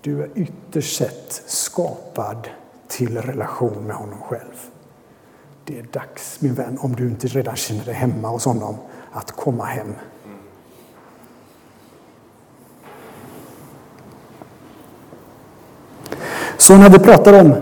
Du 0.00 0.22
är 0.22 0.30
ytterst 0.34 0.96
sett 0.96 1.32
skapad 1.46 2.48
till 2.88 3.18
relation 3.18 3.86
med 3.86 3.96
honom 3.96 4.20
själv. 4.20 4.70
Det 5.64 5.78
är 5.78 5.82
dags, 5.82 6.40
min 6.40 6.54
vän, 6.54 6.78
om 6.80 6.96
du 6.96 7.08
inte 7.08 7.26
redan 7.26 7.56
känner 7.56 7.84
dig 7.84 7.94
hemma 7.94 8.28
hos 8.28 8.44
honom, 8.44 8.76
att 9.12 9.30
komma 9.30 9.64
hem. 9.64 9.94
Så 16.68 16.76
när 16.76 16.90
vi 16.90 16.98
pratar 16.98 17.40
om 17.40 17.54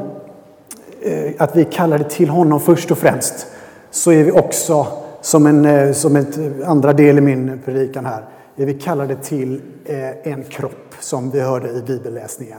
eh, 1.02 1.32
att 1.38 1.56
vi 1.56 1.64
kallar 1.64 1.98
det 1.98 2.10
till 2.10 2.28
honom 2.28 2.60
först 2.60 2.90
och 2.90 2.98
främst, 2.98 3.46
så 3.90 4.12
är 4.12 4.24
vi 4.24 4.30
också, 4.30 4.86
som 5.20 5.46
en 5.46 5.64
eh, 5.64 5.92
som 5.92 6.16
ett 6.16 6.38
eh, 6.38 6.70
andra 6.70 6.92
del 6.92 7.18
i 7.18 7.20
min 7.20 7.60
predikan 7.64 8.06
här, 8.06 8.24
är 8.56 8.66
vi 8.66 8.74
kallade 8.74 9.16
till 9.16 9.62
en 10.22 10.44
kropp, 10.44 10.94
som 11.00 11.30
vi 11.30 11.40
hörde 11.40 11.68
i 11.68 11.82
bibelläsningen. 11.86 12.58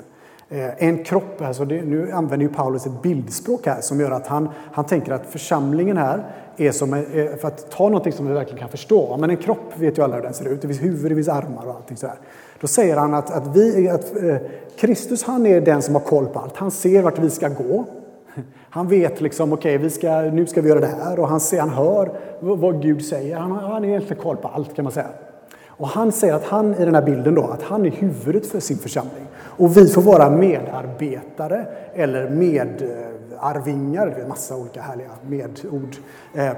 En 0.77 1.03
kropp, 1.03 1.41
alltså 1.41 1.65
det, 1.65 1.81
nu 1.81 2.11
använder 2.11 2.47
ju 2.47 2.53
Paulus 2.53 2.85
ett 2.85 3.01
bildspråk 3.01 3.65
här 3.65 3.81
som 3.81 3.99
gör 3.99 4.11
att 4.11 4.27
han, 4.27 4.49
han 4.71 4.85
tänker 4.85 5.11
att 5.11 5.25
församlingen 5.29 5.97
här 5.97 6.25
är 6.57 6.71
som, 6.71 7.05
för 7.41 7.47
att 7.47 7.71
ta 7.71 7.83
någonting 7.83 8.13
som 8.13 8.27
vi 8.27 8.33
verkligen 8.33 8.59
kan 8.59 8.69
förstå, 8.69 9.17
men 9.17 9.29
en 9.29 9.37
kropp 9.37 9.73
vet 9.75 9.97
ju 9.97 10.03
alla 10.03 10.15
hur 10.15 10.23
den 10.23 10.33
ser 10.33 10.47
ut, 10.47 10.61
det 10.61 10.67
finns 10.67 10.81
huvud, 10.81 11.11
det 11.11 11.15
finns 11.15 11.27
armar 11.27 11.65
och 11.65 11.75
allting 11.75 11.97
sådär. 11.97 12.15
Då 12.61 12.67
säger 12.67 12.97
han 12.97 13.13
att, 13.13 13.31
att, 13.31 13.55
vi, 13.55 13.89
att 13.89 14.23
eh, 14.23 14.35
Kristus 14.77 15.23
han 15.23 15.45
är 15.45 15.61
den 15.61 15.81
som 15.81 15.95
har 15.95 16.01
koll 16.01 16.25
på 16.25 16.39
allt, 16.39 16.57
han 16.57 16.71
ser 16.71 17.01
vart 17.01 17.19
vi 17.19 17.29
ska 17.29 17.47
gå. 17.47 17.85
Han 18.69 18.87
vet 18.87 19.21
liksom, 19.21 19.53
okej, 19.53 19.85
okay, 19.85 20.31
nu 20.31 20.45
ska 20.45 20.61
vi 20.61 20.69
göra 20.69 20.79
det 20.79 20.87
här 21.03 21.19
och 21.19 21.27
han, 21.27 21.39
ser, 21.39 21.59
han 21.59 21.69
hör 21.69 22.11
vad 22.39 22.81
Gud 22.81 23.05
säger. 23.05 23.37
Han, 23.37 23.51
han 23.51 23.71
har 23.71 23.85
egentligen 23.85 24.23
koll 24.23 24.37
på 24.37 24.47
allt 24.47 24.75
kan 24.75 24.83
man 24.83 24.91
säga. 24.91 25.09
Och 25.67 25.87
han 25.87 26.11
säger 26.11 26.33
att 26.33 26.43
han 26.43 26.75
i 26.75 26.85
den 26.85 26.95
här 26.95 27.01
bilden 27.01 27.35
då, 27.35 27.43
att 27.43 27.61
han 27.61 27.85
är 27.85 27.91
huvudet 27.91 28.47
för 28.47 28.59
sin 28.59 28.77
församling. 28.77 29.27
Och 29.37 29.77
vi 29.77 29.87
får 29.87 30.01
vara 30.01 30.29
medarbetare 30.29 31.65
eller 31.93 32.29
medarvingar, 32.29 34.07
det 34.07 34.21
är 34.21 34.27
massa 34.27 34.55
olika 34.55 34.81
härliga 34.81 35.09
medord. 35.27 35.95
Eh, 36.33 36.51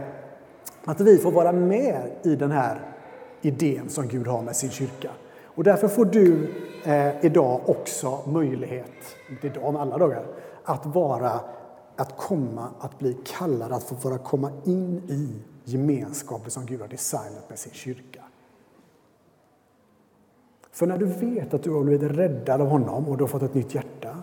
att 0.85 1.01
vi 1.01 1.17
får 1.17 1.31
vara 1.31 1.51
med 1.51 2.01
i 2.23 2.35
den 2.35 2.51
här 2.51 2.81
idén 3.41 3.89
som 3.89 4.07
Gud 4.07 4.27
har 4.27 4.41
med 4.41 4.55
sin 4.55 4.69
kyrka. 4.69 5.09
Och 5.55 5.63
därför 5.63 5.87
får 5.87 6.05
du 6.05 6.53
eh, 6.83 7.25
idag 7.25 7.61
också 7.65 8.19
möjlighet, 8.27 9.15
inte 9.29 9.47
idag 9.47 9.73
men 9.73 9.81
alla 9.81 9.97
dagar, 9.97 10.25
att 10.63 10.85
vara, 10.85 11.39
att 11.95 12.17
komma, 12.17 12.67
att 12.79 12.99
bli 12.99 13.17
kallad, 13.25 13.71
att 13.71 13.83
få 13.83 13.95
vara 13.95 14.17
komma 14.17 14.51
in 14.65 15.01
i 15.07 15.35
gemenskapen 15.63 16.51
som 16.51 16.65
Gud 16.65 16.81
har 16.81 16.87
designat 16.87 17.49
med 17.49 17.59
sin 17.59 17.73
kyrka. 17.73 18.21
För 20.71 20.87
när 20.87 20.97
du 20.97 21.05
vet 21.05 21.53
att 21.53 21.63
du 21.63 21.71
har 21.71 21.83
blivit 21.83 22.11
räddad 22.11 22.61
av 22.61 22.67
honom 22.67 23.07
och 23.07 23.17
du 23.17 23.23
har 23.23 23.27
fått 23.27 23.41
ett 23.41 23.53
nytt 23.53 23.75
hjärta, 23.75 24.17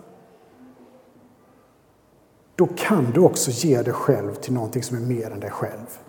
då 2.55 2.67
kan 2.75 3.11
du 3.11 3.19
också 3.19 3.51
ge 3.51 3.81
dig 3.81 3.93
själv 3.93 4.33
till 4.33 4.53
någonting 4.53 4.83
som 4.83 4.97
är 4.97 5.01
mer 5.01 5.31
än 5.31 5.39
dig 5.39 5.49
själv. 5.49 5.99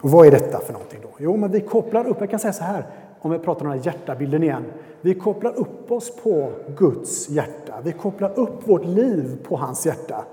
Och 0.00 0.10
vad 0.10 0.26
är 0.26 0.30
detta 0.30 0.60
för 0.60 0.72
någonting 0.72 1.00
då? 1.02 1.08
Jo, 1.18 1.36
men 1.36 1.50
vi 1.50 1.60
kopplar 1.60 2.06
upp, 2.06 2.16
jag 2.20 2.30
kan 2.30 2.40
säga 2.40 2.52
så 2.52 2.64
här, 2.64 2.86
om 3.20 3.30
vi 3.30 3.38
pratar 3.38 3.64
om 3.64 3.70
den 3.70 3.78
här 3.78 3.86
hjärtabilden 3.86 4.42
igen. 4.42 4.64
Vi 5.00 5.14
kopplar 5.14 5.58
upp 5.58 5.90
oss 5.90 6.16
på 6.16 6.52
Guds 6.76 7.28
hjärta. 7.28 7.80
Vi 7.84 7.92
kopplar 7.92 8.38
upp 8.38 8.68
vårt 8.68 8.84
liv 8.84 9.44
på 9.44 9.56
hans 9.56 9.86
hjärta. 9.86 10.24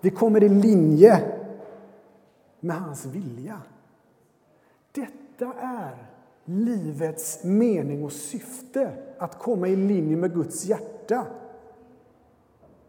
Vi 0.00 0.10
kommer 0.10 0.42
i 0.42 0.48
linje 0.48 1.20
med 2.60 2.76
hans 2.76 3.06
vilja. 3.06 3.60
Detta 4.92 5.52
är 5.60 6.06
livets 6.44 7.44
mening 7.44 8.04
och 8.04 8.12
syfte 8.12 8.92
att 9.18 9.38
komma 9.38 9.68
i 9.68 9.76
linje 9.76 10.16
med 10.16 10.34
Guds 10.34 10.64
hjärta. 10.64 11.26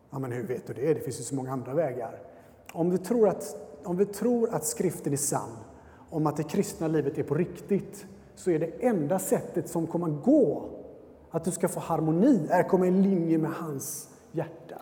Ja, 0.09 0.19
men 0.19 0.31
hur 0.31 0.43
vet 0.43 0.67
du 0.67 0.73
det? 0.73 0.93
Det 0.93 0.99
finns 0.99 1.19
ju 1.19 1.23
så 1.23 1.35
många 1.35 1.51
andra 1.51 1.73
vägar. 1.73 2.19
Om 2.73 2.89
vi 2.89 2.97
tror 2.97 3.27
att, 3.27 3.55
om 3.83 3.97
vi 3.97 4.05
tror 4.05 4.53
att 4.53 4.65
skriften 4.65 5.13
är 5.13 5.17
sann, 5.17 5.57
om 6.09 6.27
att 6.27 6.37
det 6.37 6.43
kristna 6.43 6.87
livet 6.87 7.17
är 7.17 7.23
på 7.23 7.35
riktigt, 7.35 8.05
så 8.35 8.51
är 8.51 8.59
det 8.59 8.85
enda 8.85 9.19
sättet 9.19 9.69
som 9.69 9.87
kommer 9.87 10.07
gå 10.07 10.69
att 11.31 11.43
du 11.43 11.51
ska 11.51 11.67
få 11.67 11.79
harmoni, 11.79 12.47
är 12.49 12.59
att 12.59 12.67
komma 12.67 12.87
i 12.87 12.91
linje 12.91 13.37
med 13.37 13.51
hans 13.51 14.09
hjärta. 14.31 14.81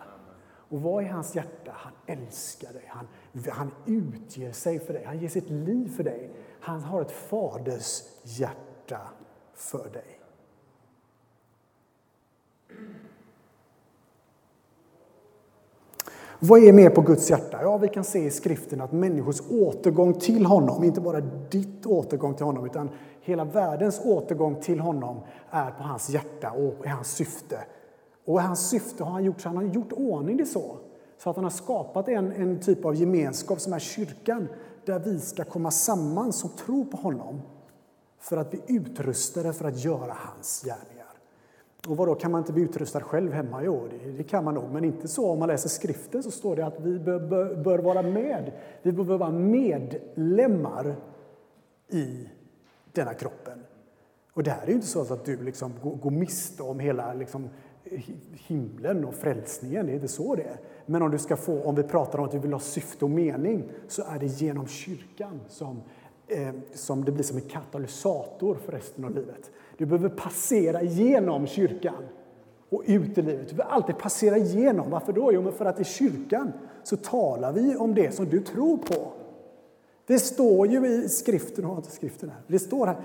Och 0.73 0.81
vad 0.81 1.03
är 1.03 1.07
hans 1.09 1.35
hjärta? 1.35 1.71
Han 1.73 1.93
älskar 2.05 2.73
dig, 2.73 2.83
han, 2.87 3.07
han 3.49 3.71
utger 3.85 4.51
sig 4.51 4.79
för 4.79 4.93
dig, 4.93 5.03
han 5.05 5.19
ger 5.19 5.29
sitt 5.29 5.49
liv 5.49 5.95
för 5.95 6.03
dig. 6.03 6.31
Han 6.59 6.81
har 6.81 7.01
ett 7.01 7.11
faders 7.11 8.03
hjärta 8.23 9.01
för 9.53 9.89
dig. 9.89 10.12
Vad 16.39 16.63
är 16.63 16.73
mer 16.73 16.89
på 16.89 17.01
Guds 17.01 17.29
hjärta? 17.29 17.59
Ja, 17.61 17.77
vi 17.77 17.87
kan 17.87 18.03
se 18.03 18.25
i 18.25 18.31
skriften 18.31 18.81
att 18.81 18.91
människors 18.91 19.41
återgång 19.49 20.13
till 20.13 20.45
honom, 20.45 20.83
inte 20.83 21.01
bara 21.01 21.21
ditt 21.51 21.85
återgång 21.85 22.35
till 22.35 22.45
honom, 22.45 22.65
utan 22.65 22.89
hela 23.21 23.45
världens 23.45 24.01
återgång 24.03 24.61
till 24.61 24.79
honom 24.79 25.19
är 25.49 25.71
på 25.71 25.83
hans 25.83 26.09
hjärta 26.09 26.51
och 26.51 26.85
i 26.85 26.89
hans 26.89 27.11
syfte. 27.11 27.59
Och 28.25 28.39
i 28.39 28.43
hans 28.43 28.69
syfte 28.69 29.03
har 29.03 29.11
han 29.11 29.23
gjort 29.23 29.41
så 29.41 29.49
han 29.49 29.57
har 29.57 29.63
gjort 29.63 29.91
ordning 29.91 30.37
det 30.37 30.45
så, 30.45 30.77
så 31.17 31.29
att 31.29 31.35
han 31.35 31.45
har 31.45 31.51
skapat 31.51 32.07
en, 32.07 32.31
en 32.31 32.59
typ 32.59 32.85
av 32.85 32.95
gemenskap 32.95 33.59
som 33.61 33.73
är 33.73 33.79
kyrkan, 33.79 34.47
där 34.85 34.99
vi 34.99 35.19
ska 35.19 35.43
komma 35.43 35.71
samman 35.71 36.33
som 36.33 36.49
tror 36.49 36.85
på 36.85 36.97
honom 36.97 37.41
för 38.19 38.37
att 38.37 38.51
bli 38.51 38.61
utrustade 38.67 39.53
för 39.53 39.67
att 39.67 39.83
göra 39.83 40.13
hans 40.17 40.63
gärningar. 40.65 41.02
Och 41.87 41.97
vadå, 41.97 42.15
kan 42.15 42.31
man 42.31 42.41
inte 42.41 42.53
bli 42.53 42.63
utrustad 42.63 43.01
själv 43.01 43.33
hemma? 43.33 43.63
Jo, 43.63 43.87
det, 43.89 44.11
det, 44.11 44.23
kan 44.23 44.43
man 44.43 44.53
nog, 44.53 44.71
men 44.71 44.83
inte 44.83 45.07
så. 45.07 45.31
Om 45.31 45.39
man 45.39 45.47
läser 45.47 45.69
skriften 45.69 46.23
så 46.23 46.31
står 46.31 46.55
det 46.55 46.65
att 46.65 46.79
vi 46.79 46.99
bör, 46.99 47.19
bör, 47.19 47.55
bör 47.55 47.79
vara 47.79 48.01
med. 48.01 48.51
Vi 48.81 48.91
bör 48.91 49.17
vara 49.17 49.31
medlemmar 49.31 50.95
i 51.89 52.29
denna 52.91 53.13
kroppen. 53.13 53.63
Och 54.33 54.43
det 54.43 54.51
här 54.51 54.63
är 54.63 54.67
ju 54.67 54.73
inte 54.73 54.87
så 54.87 55.01
att 55.01 55.25
du 55.25 55.43
liksom 55.43 55.73
går, 55.83 55.95
går 55.95 56.11
miste 56.11 56.63
om 56.63 56.79
hela 56.79 57.13
liksom, 57.13 57.49
himlen 58.47 59.05
och 59.05 59.15
frälsningen. 59.15 59.85
Det 59.85 59.91
är 59.91 59.95
inte 59.95 60.07
så 60.07 60.35
det 60.35 60.43
är. 60.43 60.57
Men 60.85 61.01
om 61.01 61.11
du 61.11 61.17
ska 61.17 61.35
få, 61.35 61.63
om 61.63 61.75
vi 61.75 61.83
pratar 61.83 62.19
om 62.19 62.25
att 62.25 62.31
du 62.31 62.39
vill 62.39 62.53
ha 62.53 62.59
syfte 62.59 63.05
och 63.05 63.11
mening, 63.11 63.71
så 63.87 64.03
är 64.03 64.19
det 64.19 64.25
genom 64.25 64.67
kyrkan 64.67 65.39
som, 65.47 65.81
Eh, 66.27 66.49
som 66.73 67.05
det 67.05 67.11
blir 67.11 67.23
som 67.23 67.37
en 67.37 67.43
katalysator 67.43 68.57
för 68.65 68.71
resten 68.71 69.05
av 69.05 69.15
livet. 69.15 69.51
Du 69.77 69.85
behöver 69.85 70.09
passera 70.09 70.81
igenom 70.81 71.47
kyrkan 71.47 72.03
och 72.69 72.83
ut 72.85 73.17
i 73.17 73.21
livet. 73.21 73.49
Du 73.49 73.55
behöver 73.55 73.75
alltid 73.75 73.97
passera 73.97 74.37
igenom. 74.37 74.89
Varför 74.89 75.13
då? 75.13 75.33
Jo, 75.33 75.41
men 75.41 75.53
för 75.53 75.65
att 75.65 75.79
i 75.79 75.83
kyrkan 75.83 76.51
så 76.83 76.97
talar 76.97 77.53
vi 77.53 77.75
om 77.75 77.95
det 77.95 78.15
som 78.15 78.29
du 78.29 78.39
tror 78.39 78.77
på. 78.77 79.11
Det 80.05 80.19
står 80.19 80.67
ju 80.67 80.87
i 80.87 81.09
skriften, 81.09 81.65
har 81.65 81.75
inte 81.77 81.91
skriften 81.91 82.29
här, 82.29 82.39
det 82.47 82.59
står 82.59 82.85
här, 82.85 82.95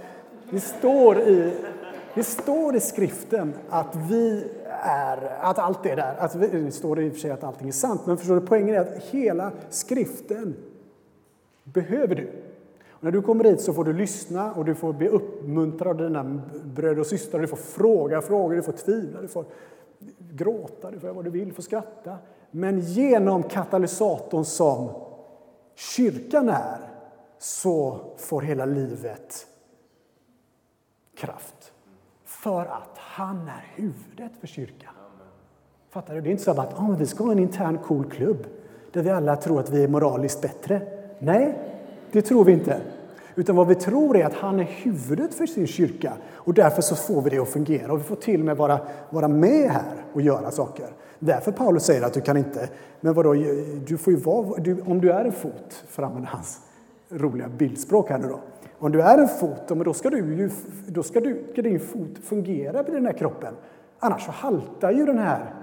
det 0.50 0.60
står 0.60 1.18
i, 1.18 1.52
det 2.14 2.22
står 2.22 2.76
i 2.76 2.80
skriften 2.80 3.54
att 3.68 3.96
vi 4.10 4.44
är, 4.82 5.38
att 5.40 5.58
allt 5.58 5.87
är 5.87 5.96
där. 5.96 6.16
Alltså, 6.18 6.38
det 6.38 6.72
står 6.72 7.00
i 7.00 7.08
och 7.08 7.12
för 7.12 7.20
sig 7.20 7.30
att 7.30 7.44
allting 7.44 7.68
är 7.68 7.72
sant, 7.72 8.00
men 8.06 8.16
förstår 8.16 8.40
du, 8.40 8.46
poängen 8.46 8.75
är 8.75 8.80
att 8.80 9.02
hela 9.02 9.52
skriften 9.70 10.56
behöver 11.64 12.14
du. 12.14 12.47
Och 12.98 13.04
när 13.04 13.10
du 13.10 13.22
kommer 13.22 13.44
hit 13.44 13.60
så 13.60 13.72
får 13.72 13.84
du 13.84 13.92
lyssna 13.92 14.52
och 14.52 14.64
du 14.64 14.74
får 14.74 14.92
bli 14.92 15.08
uppmuntrad 15.08 15.88
av 15.88 16.08
dina 16.08 16.40
bröder 16.64 17.00
och 17.00 17.06
systrar. 17.06 17.40
Du 17.40 17.46
får 17.46 17.56
fråga 17.56 18.22
frågor, 18.22 18.56
du 18.56 18.62
får 18.62 18.72
tvivla, 18.72 19.20
du 19.20 19.28
får 19.28 19.44
gråta, 20.18 20.90
du 20.90 20.98
får 20.98 21.06
göra 21.06 21.16
vad 21.16 21.24
du 21.24 21.30
vill, 21.30 21.48
du 21.48 21.54
får 21.54 21.62
skratta. 21.62 22.16
Men 22.50 22.80
genom 22.80 23.42
katalysatorn 23.42 24.44
som 24.44 24.90
kyrkan 25.74 26.48
är 26.48 26.78
så 27.38 28.00
får 28.16 28.42
hela 28.42 28.64
livet 28.64 29.46
kraft. 31.16 31.72
För 32.24 32.60
att 32.60 32.98
Han 32.98 33.48
är 33.48 33.72
huvudet 33.74 34.32
för 34.40 34.46
kyrkan. 34.46 34.92
Fattar 35.90 36.14
du? 36.14 36.20
Det 36.20 36.28
är 36.28 36.30
inte 36.30 36.42
så 36.42 36.50
att 36.50 36.74
oh, 36.74 36.96
vi 36.96 37.06
ska 37.06 37.24
ha 37.24 37.32
en 37.32 37.38
intern 37.38 37.78
cool 37.78 38.10
klubb 38.10 38.46
där 38.92 39.02
vi 39.02 39.10
alla 39.10 39.36
tror 39.36 39.60
att 39.60 39.70
vi 39.70 39.84
är 39.84 39.88
moraliskt 39.88 40.42
bättre. 40.42 40.82
Nej, 41.18 41.77
det 42.12 42.22
tror 42.22 42.44
vi 42.44 42.52
inte. 42.52 42.80
Utan 43.34 43.56
vad 43.56 43.68
vi 43.68 43.74
tror 43.74 44.16
är 44.16 44.26
att 44.26 44.34
han 44.34 44.60
är 44.60 44.64
huvudet 44.64 45.34
för 45.34 45.46
sin 45.46 45.66
kyrka 45.66 46.12
och 46.32 46.54
därför 46.54 46.82
så 46.82 46.96
får 46.96 47.22
vi 47.22 47.30
det 47.30 47.38
att 47.38 47.48
fungera 47.48 47.92
och 47.92 47.98
vi 47.98 48.04
får 48.04 48.16
till 48.16 48.40
och 48.40 48.46
med 48.46 48.56
vara, 48.56 48.80
vara 49.10 49.28
med 49.28 49.70
här 49.70 49.94
och 50.12 50.22
göra 50.22 50.50
saker. 50.50 50.86
Därför 51.18 51.52
Paulus 51.52 51.84
säger 51.84 52.02
att 52.02 52.12
du 52.12 52.20
kan 52.20 52.36
inte, 52.36 52.68
men 53.00 53.14
vadå, 53.14 53.34
du 53.86 53.98
får 53.98 54.12
ju 54.12 54.18
vara, 54.18 54.58
du, 54.58 54.80
om 54.80 55.00
du 55.00 55.10
är 55.10 55.24
en 55.24 55.32
fot, 55.32 55.84
för 55.88 56.02
att 56.02 56.08
använda 56.08 56.28
hans 56.32 56.60
roliga 57.08 57.48
bildspråk 57.48 58.10
här 58.10 58.18
nu 58.18 58.28
då. 58.28 58.40
Om 58.78 58.92
du 58.92 59.02
är 59.02 59.18
en 59.18 59.28
fot, 59.28 59.68
då 59.68 59.94
ska, 59.94 60.10
du 60.10 60.16
ju, 60.16 60.50
då 60.86 61.02
ska, 61.02 61.20
du, 61.20 61.44
ska 61.52 61.62
din 61.62 61.80
fot 61.80 62.18
fungera 62.24 62.80
i 62.80 62.90
den 62.90 63.06
här 63.06 63.12
kroppen. 63.12 63.54
Annars 63.98 64.24
så 64.24 64.30
haltar 64.30 64.90
ju 64.90 65.06
den 65.06 65.18
här 65.18 65.54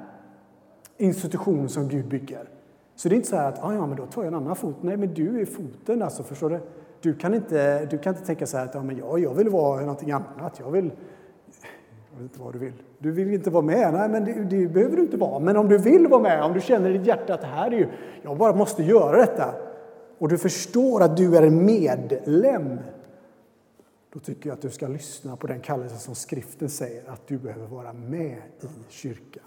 institutionen 0.97 1.69
som 1.69 1.87
Gud 1.87 2.07
bygger. 2.07 2.49
Så 2.95 3.09
det 3.09 3.15
är 3.15 3.17
inte 3.17 3.29
så 3.29 3.35
att 3.35 3.63
ah, 3.63 3.73
ja, 3.73 3.85
men 3.87 3.97
då 3.97 4.05
tar 4.05 4.23
jag 4.23 4.27
en 4.27 4.33
annan 4.33 4.55
fot. 4.55 4.75
Nej, 4.81 4.97
men 4.97 5.13
du 5.13 5.41
är 5.41 5.45
foten. 5.45 6.01
Alltså, 6.01 6.23
förstår 6.23 6.49
du? 6.49 6.59
Du 7.01 7.13
kan 7.13 7.33
inte, 7.33 7.85
du 7.85 7.97
kan 7.97 8.13
inte 8.13 8.25
tänka 8.25 8.45
så 8.45 8.57
här 8.57 8.65
att 8.65 8.75
ja, 8.75 8.83
men 8.83 8.97
jag, 8.97 9.19
jag 9.19 9.33
vill 9.33 9.49
vara 9.49 9.79
någonting 9.79 10.11
annat. 10.11 10.59
Jag 10.59 10.71
vill, 10.71 10.91
jag 12.11 12.17
vet 12.17 12.21
inte 12.21 12.41
vad 12.41 12.53
du 12.53 12.59
vill. 12.59 12.73
Du 12.99 13.11
vill 13.11 13.33
inte 13.33 13.49
vara 13.49 13.63
med. 13.63 13.93
Nej, 13.93 14.09
men 14.09 14.25
det, 14.25 14.33
det, 14.33 14.67
behöver 14.67 14.95
du 14.95 15.01
inte 15.01 15.17
vara. 15.17 15.39
Men 15.39 15.57
om 15.57 15.69
du 15.69 15.77
vill 15.77 16.07
vara 16.07 16.21
med, 16.21 16.43
om 16.43 16.53
du 16.53 16.61
känner 16.61 16.89
i 16.89 16.97
ditt 16.97 17.07
hjärta 17.07 17.33
att 17.33 17.41
det 17.41 17.47
här 17.47 17.71
är 17.71 17.77
ju, 17.77 17.87
jag 18.21 18.37
bara 18.37 18.55
måste 18.55 18.83
göra 18.83 19.17
detta. 19.17 19.53
Och 20.17 20.29
du 20.29 20.37
förstår 20.37 21.03
att 21.03 21.17
du 21.17 21.37
är 21.37 21.49
medlem. 21.49 22.79
Då 24.13 24.19
tycker 24.19 24.49
jag 24.49 24.53
att 24.53 24.61
du 24.61 24.69
ska 24.69 24.87
lyssna 24.87 25.35
på 25.35 25.47
den 25.47 25.59
kallelse 25.59 25.97
som 25.97 26.15
skriften 26.15 26.69
säger 26.69 27.09
att 27.09 27.27
du 27.27 27.37
behöver 27.37 27.67
vara 27.67 27.93
med 27.93 28.37
i 28.61 28.67
kyrkan. 28.89 29.43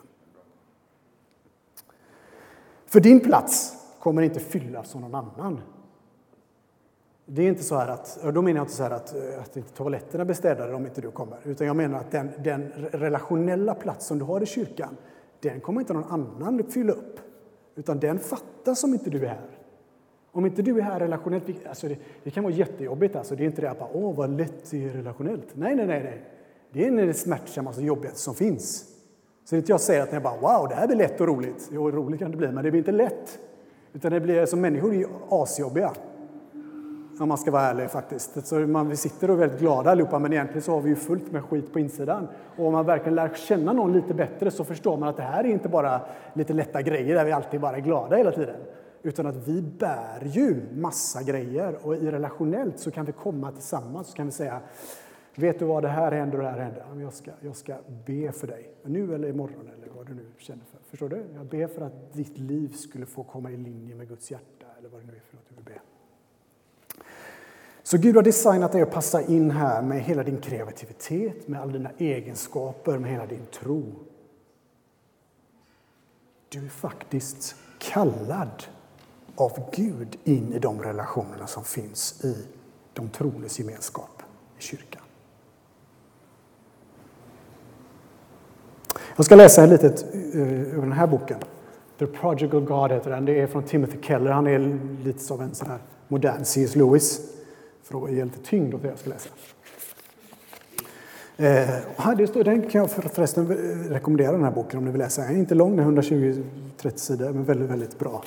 För 2.88 3.00
din 3.00 3.20
plats 3.20 3.74
kommer 3.98 4.22
inte 4.22 4.40
fyllas 4.40 4.94
av 4.94 5.00
någon 5.00 5.14
annan. 5.14 5.60
Det 7.26 7.42
är 7.42 7.48
inte 7.48 7.62
så 7.62 7.76
här 7.76 7.88
att, 7.88 8.18
då 8.34 8.42
menar 8.42 8.58
jag 8.58 8.64
inte 8.64 8.74
så 8.74 8.82
här 8.82 8.90
att, 8.90 9.14
eh, 9.14 9.42
att 9.42 9.56
inte 9.56 9.72
toaletterna 9.72 10.24
blir 10.24 10.34
städade 10.34 10.74
om 10.74 10.86
inte 10.86 11.00
du 11.00 11.10
kommer. 11.10 11.38
Utan 11.44 11.66
jag 11.66 11.76
menar 11.76 11.98
att 11.98 12.10
den, 12.10 12.30
den 12.38 12.72
relationella 12.92 13.74
plats 13.74 14.06
som 14.06 14.18
du 14.18 14.24
har 14.24 14.42
i 14.42 14.46
kyrkan, 14.46 14.96
den 15.40 15.60
kommer 15.60 15.80
inte 15.80 15.92
någon 15.92 16.04
annan 16.04 16.62
fylla 16.70 16.92
upp. 16.92 17.20
Utan 17.74 18.00
den 18.00 18.18
fattas 18.18 18.84
om 18.84 18.92
inte 18.92 19.10
du 19.10 19.24
är 19.24 19.28
här. 19.28 19.58
Om 20.32 20.46
inte 20.46 20.62
du 20.62 20.78
är 20.78 20.82
här 20.82 21.00
relationellt, 21.00 21.44
alltså 21.68 21.88
det, 21.88 21.96
det 22.24 22.30
kan 22.30 22.44
vara 22.44 22.54
jättejobbigt. 22.54 23.16
Alltså 23.16 23.36
det 23.36 23.42
är 23.42 23.46
inte 23.46 23.60
det 23.60 23.70
att 23.70 23.90
åh 23.92 24.14
vad 24.14 24.30
lätt 24.30 24.70
det 24.70 24.84
är 24.84 24.88
relationellt. 24.88 25.48
Nej, 25.54 25.76
nej, 25.76 25.86
nej. 25.86 26.02
nej. 26.02 26.24
Det 26.72 26.86
är 26.86 27.06
det 27.06 27.14
smärtsammaste 27.14 27.80
och 27.80 27.86
jobbigaste 27.86 28.18
som 28.18 28.34
finns. 28.34 28.97
Så 29.48 29.54
det 29.54 29.58
inte 29.58 29.72
jag 29.72 29.80
säger 29.80 30.02
att 30.02 30.12
jag 30.12 30.22
bara 30.22 30.36
wow, 30.36 30.68
det 30.68 30.74
här 30.74 30.86
blir 30.86 30.96
lätt 30.96 31.20
och 31.20 31.26
roligt. 31.26 31.68
Jo, 31.72 31.90
roligt 31.90 32.20
kan 32.20 32.30
det 32.30 32.36
bli, 32.36 32.52
men 32.52 32.64
det 32.64 32.70
blir 32.70 32.78
inte 32.78 32.92
lätt. 32.92 33.38
Utan 33.92 34.12
det 34.12 34.20
blir 34.20 34.46
som 34.46 34.60
människor 34.60 34.94
är 34.94 35.06
asjobbiga. 35.28 35.92
Om 37.20 37.28
man 37.28 37.38
ska 37.38 37.50
vara 37.50 37.62
ärlig 37.62 37.90
faktiskt. 37.90 38.46
Så 38.46 38.54
man, 38.54 38.88
vi 38.88 38.96
sitter 38.96 39.30
och 39.30 39.36
är 39.36 39.38
väldigt 39.38 39.60
glada 39.60 39.90
allihopa, 39.90 40.18
men 40.18 40.32
egentligen 40.32 40.62
så 40.62 40.72
har 40.72 40.80
vi 40.80 40.88
ju 40.88 40.96
fullt 40.96 41.32
med 41.32 41.44
skit 41.44 41.72
på 41.72 41.78
insidan. 41.78 42.28
Och 42.56 42.66
om 42.66 42.72
man 42.72 42.86
verkligen 42.86 43.14
lär 43.14 43.30
känna 43.34 43.72
någon 43.72 43.92
lite 43.92 44.14
bättre 44.14 44.50
så 44.50 44.64
förstår 44.64 44.96
man 44.96 45.08
att 45.08 45.16
det 45.16 45.22
här 45.22 45.44
är 45.44 45.48
inte 45.48 45.68
bara 45.68 46.00
lite 46.32 46.52
lätta 46.52 46.82
grejer 46.82 47.14
där 47.14 47.24
vi 47.24 47.32
alltid 47.32 47.60
bara 47.60 47.76
är 47.76 47.80
glada 47.80 48.16
hela 48.16 48.32
tiden. 48.32 48.56
Utan 49.02 49.26
att 49.26 49.48
vi 49.48 49.62
bär 49.62 50.22
ju 50.24 50.62
massa 50.72 51.22
grejer 51.22 51.78
och 51.82 51.96
i 51.96 52.10
relationellt 52.10 52.78
så 52.78 52.90
kan 52.90 53.04
vi 53.04 53.12
komma 53.12 53.52
tillsammans 53.52 54.08
så 54.08 54.16
kan 54.16 54.26
vi 54.26 54.32
säga 54.32 54.60
Vet 55.38 55.58
du 55.58 55.64
vad, 55.64 55.82
det 55.82 55.88
här 55.88 56.12
händer 56.12 56.38
och 56.38 56.44
det 56.44 56.50
här 56.50 56.58
händer. 56.58 56.84
Jag 57.00 57.12
ska, 57.12 57.30
jag 57.40 57.56
ska 57.56 57.76
be 58.06 58.32
för 58.32 58.46
dig. 58.46 58.70
Nu 58.82 59.14
eller 59.14 59.28
imorgon 59.28 59.68
eller 59.76 59.88
vad 59.96 60.06
du 60.06 60.14
nu 60.14 60.26
känner 60.38 60.64
för. 60.64 60.78
Förstår 60.90 61.08
du? 61.08 61.24
Jag 61.34 61.46
ber 61.46 61.66
för 61.66 61.82
att 61.82 62.12
ditt 62.12 62.38
liv 62.38 62.68
skulle 62.68 63.06
få 63.06 63.24
komma 63.24 63.50
i 63.50 63.56
linje 63.56 63.94
med 63.94 64.08
Guds 64.08 64.30
hjärta 64.30 64.66
eller 64.78 64.88
vad 64.88 65.00
det 65.00 65.06
nu 65.06 65.12
är 65.12 65.20
för 65.20 65.36
något 65.36 65.44
du 65.48 65.54
vill 65.54 65.64
be. 65.64 65.80
Så 67.82 67.98
Gud 67.98 68.16
har 68.16 68.22
designat 68.22 68.72
dig 68.72 68.82
att 68.82 68.90
passa 68.90 69.22
in 69.22 69.50
här 69.50 69.82
med 69.82 70.02
hela 70.02 70.22
din 70.22 70.40
kreativitet, 70.40 71.48
med 71.48 71.60
alla 71.60 71.72
dina 71.72 71.90
egenskaper, 71.98 72.98
med 72.98 73.10
hela 73.10 73.26
din 73.26 73.46
tro. 73.46 73.84
Du 76.48 76.64
är 76.64 76.68
faktiskt 76.68 77.56
kallad 77.78 78.64
av 79.34 79.70
Gud 79.72 80.16
in 80.24 80.52
i 80.52 80.58
de 80.58 80.82
relationerna 80.82 81.46
som 81.46 81.64
finns 81.64 82.24
i 82.24 82.46
de 82.92 83.08
troendes 83.08 83.58
gemenskap 83.58 84.22
i 84.58 84.62
kyrkan. 84.62 85.02
Jag 89.18 89.24
ska 89.24 89.34
läsa 89.34 89.66
lite 89.66 89.86
eh, 89.86 90.74
ur 90.74 90.80
den 90.80 90.92
här 90.92 91.06
boken. 91.06 91.38
The 91.98 92.06
Prodigal 92.06 92.60
God 92.60 92.90
heter 92.90 93.10
den. 93.10 93.24
Det 93.24 93.40
är 93.40 93.46
från 93.46 93.62
Timothy 93.62 93.98
Keller. 94.02 94.30
Han 94.30 94.46
är 94.46 94.78
lite 95.04 95.18
som 95.18 95.40
en 95.40 95.54
sån 95.54 95.68
här 95.68 95.78
modern 96.08 96.44
C.S. 96.44 96.76
Lewis. 96.76 97.20
För 97.82 98.04
att 98.04 98.12
ge 98.12 98.24
lite 98.24 98.38
tyngd 98.38 98.74
åt 98.74 98.82
det 98.82 98.88
jag 98.88 98.98
ska 98.98 99.10
läsa. 99.10 99.28
Eh, 101.36 102.16
det 102.16 102.26
står, 102.26 102.44
den 102.44 102.62
kan 102.62 102.80
jag 102.80 102.90
förresten 102.90 103.50
eh, 103.50 103.90
rekommendera 103.90 104.32
den 104.32 104.44
här 104.44 104.50
boken 104.50 104.78
om 104.78 104.84
ni 104.84 104.90
vill 104.90 105.00
läsa. 105.00 105.22
Den 105.22 105.34
är 105.34 105.38
inte 105.38 105.54
lång, 105.54 105.76
den 105.76 105.98
är 105.98 106.02
120-30 106.02 106.42
sidor, 106.96 107.32
men 107.32 107.44
väldigt, 107.44 107.70
väldigt 107.70 107.98
bra. 107.98 108.22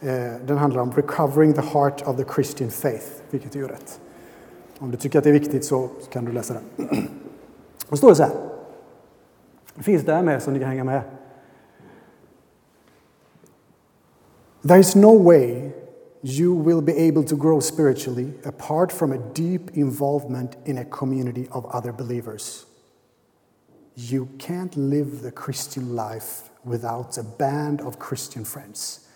Eh, 0.00 0.08
den 0.46 0.58
handlar 0.58 0.82
om 0.82 0.92
Recovering 0.92 1.52
the 1.52 1.60
Heart 1.60 2.02
of 2.06 2.16
the 2.16 2.24
Christian 2.34 2.70
Faith, 2.70 3.06
vilket 3.30 3.54
är 3.54 3.58
ju 3.58 3.68
rätt. 3.68 4.00
Om 4.78 4.90
du 4.90 4.96
tycker 4.96 5.18
att 5.18 5.24
det 5.24 5.30
är 5.30 5.34
viktigt 5.38 5.64
så 5.64 5.88
kan 6.10 6.24
du 6.24 6.32
läsa 6.32 6.54
den. 6.54 6.88
Då 7.88 7.96
står 7.96 8.08
det 8.08 8.16
så 8.16 8.22
här. 8.22 8.53
Finns 9.76 10.02
där 10.02 10.22
med 10.22 10.42
så 10.42 10.50
ni 10.50 10.58
kan 10.58 10.68
hänga 10.68 10.84
med. 10.84 11.02
There 14.62 14.80
is 14.80 14.94
no 14.94 15.22
way 15.22 15.72
you 16.22 16.54
will 16.54 16.80
be 16.80 17.08
able 17.08 17.22
to 17.24 17.36
grow 17.36 17.60
spiritually 17.60 18.32
apart 18.44 18.92
from 18.92 19.12
a 19.12 19.18
deep 19.34 19.76
involvement 19.76 20.56
in 20.64 20.78
a 20.78 20.84
community 20.84 21.48
of 21.50 21.66
other 21.66 21.92
believers. 21.92 22.66
You 23.96 24.28
can't 24.38 24.74
live 24.76 25.20
the 25.22 25.30
Christian 25.30 25.94
life 25.94 26.50
without 26.64 27.18
a 27.18 27.22
band 27.22 27.80
of 27.82 27.98
Christian 27.98 28.44
friends, 28.44 29.06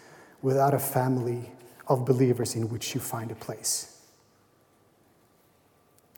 without 0.43 0.75
a 0.75 0.79
family 0.79 1.51
of 1.87 2.05
believers 2.05 2.55
in 2.55 2.69
which 2.69 2.95
you 2.95 3.01
find 3.01 3.31
a 3.31 3.35
place. 3.35 3.97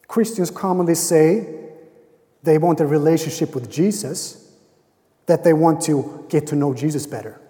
Christians 0.08 0.50
commonly 0.50 0.96
say 0.96 1.59
they 2.42 2.58
want 2.58 2.80
a 2.80 2.86
relationship 2.86 3.54
with 3.54 3.70
Jesus, 3.70 4.50
that 5.26 5.44
they 5.44 5.52
want 5.52 5.82
to 5.82 6.26
get 6.28 6.46
to 6.48 6.56
know 6.56 6.74
Jesus 6.74 7.06
better. 7.06 7.40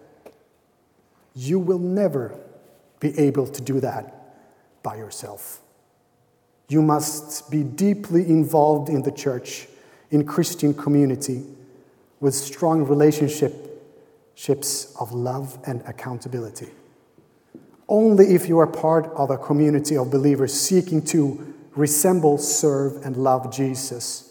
You 1.35 1.59
will 1.59 1.79
never 1.79 2.35
be 2.99 3.19
able 3.19 3.47
to 3.47 3.63
do 3.63 3.81
that 3.81 4.15
by 4.83 4.97
yourself. 4.97 5.61
You 6.69 6.83
must 6.83 7.51
be 7.51 7.63
deeply 7.63 8.29
involved 8.29 8.89
in 8.89 9.03
the 9.03 9.13
church, 9.13 9.69
in 10.11 10.27
Christian 10.27 10.75
community, 10.75 11.45
with 12.21 12.35
strong 12.35 12.85
relationships 12.85 13.67
of 15.01 15.13
love 15.13 15.59
and 15.67 15.83
accountability. 15.87 16.69
Only 17.89 18.35
if 18.35 18.49
you 18.49 18.59
are 18.59 18.67
part 18.67 19.07
of 19.15 19.31
a 19.31 19.39
community 19.39 19.97
of 19.97 20.11
believers 20.11 20.53
seeking 20.53 21.03
to 21.07 21.55
resemble, 21.75 22.39
serve, 22.39 23.05
and 23.05 23.17
love 23.17 23.53
Jesus 23.53 24.30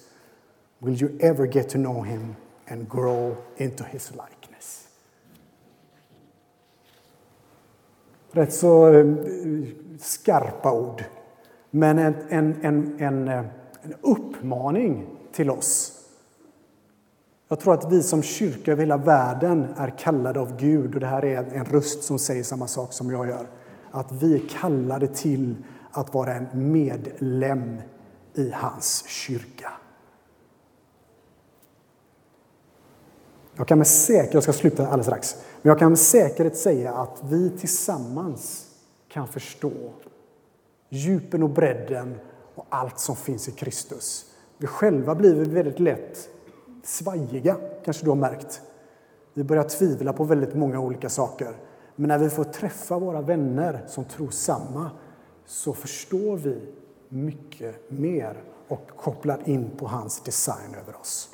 will 0.79 1.01
you 1.01 1.17
ever 1.19 1.45
get 1.45 1.69
to 1.69 1.77
know 1.77 2.01
him 2.01 2.35
and 2.67 2.89
grow 2.89 3.35
into 3.57 3.83
his 3.83 4.11
likeness. 4.11 4.87
Rätt 8.31 8.53
så 8.53 8.93
eh, 8.93 9.05
skarpa 9.99 10.71
ord, 10.71 11.03
men 11.71 11.99
en, 11.99 12.15
en, 12.29 12.55
en, 12.99 13.27
eh, 13.27 13.45
en 13.81 13.93
uppmaning 14.01 15.07
till 15.31 15.49
oss. 15.49 15.95
Jag 17.47 17.59
tror 17.59 17.73
att 17.73 17.91
vi 17.91 18.03
som 18.03 18.21
kyrka 18.21 18.71
över 18.71 18.83
hela 18.83 18.97
världen 18.97 19.67
är 19.77 19.89
kallade 19.97 20.39
av 20.39 20.57
Gud 20.57 20.93
och 20.93 20.99
det 20.99 21.07
här 21.07 21.25
är 21.25 21.53
en 21.53 21.65
röst 21.65 22.03
som 22.03 22.19
säger 22.19 22.43
samma 22.43 22.67
sak 22.67 22.93
som 22.93 23.11
jag 23.11 23.27
gör. 23.27 23.47
Att 23.91 24.11
vi 24.11 24.35
är 24.35 24.41
kallade 24.49 25.07
till 25.07 25.55
att 25.91 26.13
vara 26.13 26.33
en 26.33 26.71
medlem 26.71 27.81
i 28.33 28.51
hans 28.51 29.03
kyrka. 29.07 29.71
Jag 33.59 33.67
kan 33.67 33.77
med 33.77 33.87
säkerhet, 33.87 34.33
jag 34.33 34.43
ska 34.43 34.53
sluta 34.53 34.83
alldeles 34.83 35.05
strax, 35.05 35.35
men 35.61 35.69
jag 35.69 35.79
kan 35.79 35.89
med 35.89 35.99
säkerhet 35.99 36.57
säga 36.57 36.93
att 36.93 37.23
vi 37.23 37.49
tillsammans 37.49 38.65
kan 39.07 39.27
förstå 39.27 39.71
djupen 40.89 41.43
och 41.43 41.49
bredden 41.49 42.19
och 42.55 42.65
allt 42.69 42.99
som 42.99 43.15
finns 43.15 43.47
i 43.47 43.51
Kristus. 43.51 44.25
Vi 44.57 44.67
själva 44.67 45.15
blir 45.15 45.45
väldigt 45.45 45.79
lätt 45.79 46.29
svajiga, 46.83 47.57
kanske 47.85 48.03
du 48.03 48.09
har 48.09 48.15
märkt. 48.15 48.61
Vi 49.33 49.43
börjar 49.43 49.63
tvivla 49.63 50.13
på 50.13 50.23
väldigt 50.23 50.55
många 50.55 50.79
olika 50.79 51.09
saker. 51.09 51.53
Men 51.95 52.07
när 52.07 52.17
vi 52.17 52.29
får 52.29 52.43
träffa 52.43 52.99
våra 52.99 53.21
vänner 53.21 53.85
som 53.87 54.05
tror 54.05 54.29
samma 54.29 54.91
så 55.45 55.73
förstår 55.73 56.37
vi 56.37 56.61
mycket 57.09 57.91
mer 57.91 58.43
och 58.67 58.89
kopplar 58.97 59.49
in 59.49 59.69
på 59.77 59.87
hans 59.87 60.21
design 60.21 60.75
över 60.81 60.99
oss. 60.99 61.29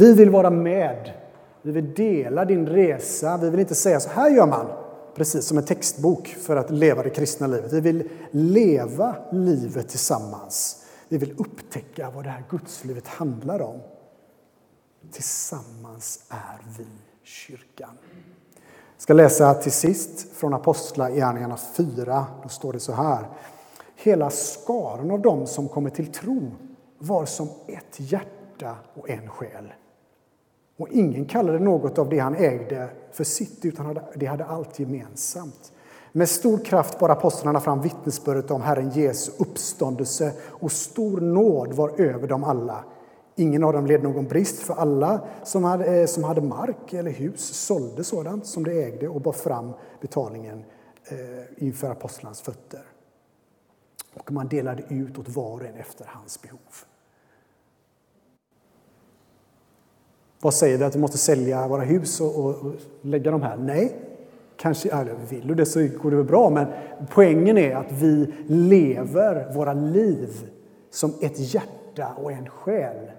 Vi 0.00 0.12
vill 0.12 0.30
vara 0.30 0.50
med. 0.50 1.12
Vi 1.62 1.72
vill 1.72 1.94
dela 1.94 2.44
din 2.44 2.66
resa. 2.66 3.36
Vi 3.36 3.50
vill 3.50 3.60
inte 3.60 3.74
säga 3.74 4.00
så 4.00 4.10
här 4.10 4.30
gör 4.30 4.46
man, 4.46 4.66
precis 5.14 5.44
som 5.44 5.58
en 5.58 5.64
textbok 5.64 6.26
för 6.28 6.56
att 6.56 6.70
leva 6.70 7.02
det 7.02 7.10
kristna 7.10 7.46
livet. 7.46 7.72
Vi 7.72 7.80
vill 7.80 8.08
leva 8.30 9.16
livet 9.32 9.88
tillsammans. 9.88 10.84
Vi 11.08 11.18
vill 11.18 11.34
upptäcka 11.38 12.10
vad 12.14 12.24
det 12.24 12.30
här 12.30 12.44
gudslivet 12.50 13.06
handlar 13.06 13.62
om. 13.62 13.80
Tillsammans 15.12 16.24
är 16.28 16.78
vi 16.78 16.86
kyrkan. 17.22 17.98
Jag 18.94 19.02
ska 19.02 19.12
läsa 19.12 19.54
till 19.54 19.72
sist 19.72 20.36
från 20.36 20.54
Apostlagärningarna 20.54 21.56
4. 21.56 22.26
Då 22.42 22.48
står 22.48 22.72
det 22.72 22.80
så 22.80 22.92
här. 22.92 23.28
Hela 23.96 24.30
skaran 24.30 25.10
av 25.10 25.20
dem 25.20 25.46
som 25.46 25.68
kommer 25.68 25.90
till 25.90 26.12
tro 26.12 26.50
var 26.98 27.26
som 27.26 27.48
ett 27.66 27.96
hjärta 27.96 28.76
och 28.94 29.10
en 29.10 29.28
själ. 29.28 29.72
Och 30.80 30.88
ingen 30.88 31.24
kallade 31.24 31.58
något 31.58 31.98
av 31.98 32.08
det 32.08 32.18
han 32.18 32.34
ägde 32.34 32.88
för 33.12 33.24
sitt, 33.24 33.64
utan 33.64 33.98
det 34.14 34.26
hade 34.26 34.44
allt 34.44 34.78
gemensamt. 34.78 35.72
Med 36.12 36.28
stor 36.28 36.64
kraft 36.64 36.98
bar 36.98 37.08
apostlarna 37.08 37.60
fram 37.60 37.82
vittnesbördet 37.82 38.50
om 38.50 38.62
Herren 38.62 38.90
Jesu 38.90 39.32
uppståndelse 39.38 40.32
och 40.42 40.72
stor 40.72 41.20
nåd 41.20 41.72
var 41.72 42.00
över 42.00 42.28
dem 42.28 42.44
alla. 42.44 42.84
Ingen 43.36 43.64
av 43.64 43.72
dem 43.72 43.86
led 43.86 44.02
någon 44.02 44.24
brist, 44.24 44.58
för 44.58 44.74
alla 44.74 45.20
som 45.44 45.64
hade, 45.64 46.00
eh, 46.00 46.06
som 46.06 46.24
hade 46.24 46.40
mark 46.40 46.92
eller 46.92 47.10
hus 47.10 47.40
sålde 47.40 48.04
sådant 48.04 48.46
som 48.46 48.64
de 48.64 48.84
ägde 48.84 49.08
och 49.08 49.20
bar 49.20 49.32
fram 49.32 49.72
betalningen 50.00 50.64
eh, 51.04 51.64
inför 51.64 51.90
apostlarnas 51.90 52.40
fötter. 52.40 52.82
Och 54.14 54.32
man 54.32 54.48
delade 54.48 54.82
ut 54.88 55.18
åt 55.18 55.28
var 55.28 55.60
och 55.60 55.66
en 55.66 55.74
efter 55.74 56.04
hans 56.08 56.42
behov. 56.42 56.89
Vad 60.42 60.54
säger 60.54 60.78
vi? 60.78 60.84
Att 60.84 60.96
vi 60.96 61.00
måste 61.00 61.18
sälja 61.18 61.68
våra 61.68 61.82
hus 61.82 62.20
och, 62.20 62.38
och, 62.38 62.50
och 62.50 62.72
lägga 63.02 63.30
dem 63.30 63.42
här? 63.42 63.56
Nej, 63.56 63.96
kanske 64.56 64.88
eller 64.90 65.14
vill 65.28 65.46
du 65.46 65.54
det 65.54 65.66
så 65.66 65.88
går 66.02 66.10
det 66.10 66.16
väl 66.16 66.26
bra, 66.26 66.50
men 66.50 66.66
poängen 67.10 67.58
är 67.58 67.76
att 67.76 67.92
vi 67.92 68.34
lever 68.46 69.54
våra 69.54 69.72
liv 69.72 70.50
som 70.90 71.14
ett 71.20 71.54
hjärta 71.54 72.08
och 72.16 72.32
en 72.32 72.48
själ. 72.48 73.10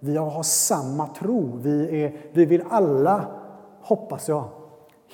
Vi 0.00 0.16
har 0.16 0.42
samma 0.42 1.06
tro. 1.06 1.58
Vi, 1.62 2.04
är, 2.04 2.16
vi 2.32 2.44
vill 2.44 2.62
alla, 2.70 3.26
hoppas 3.80 4.28
jag, 4.28 4.44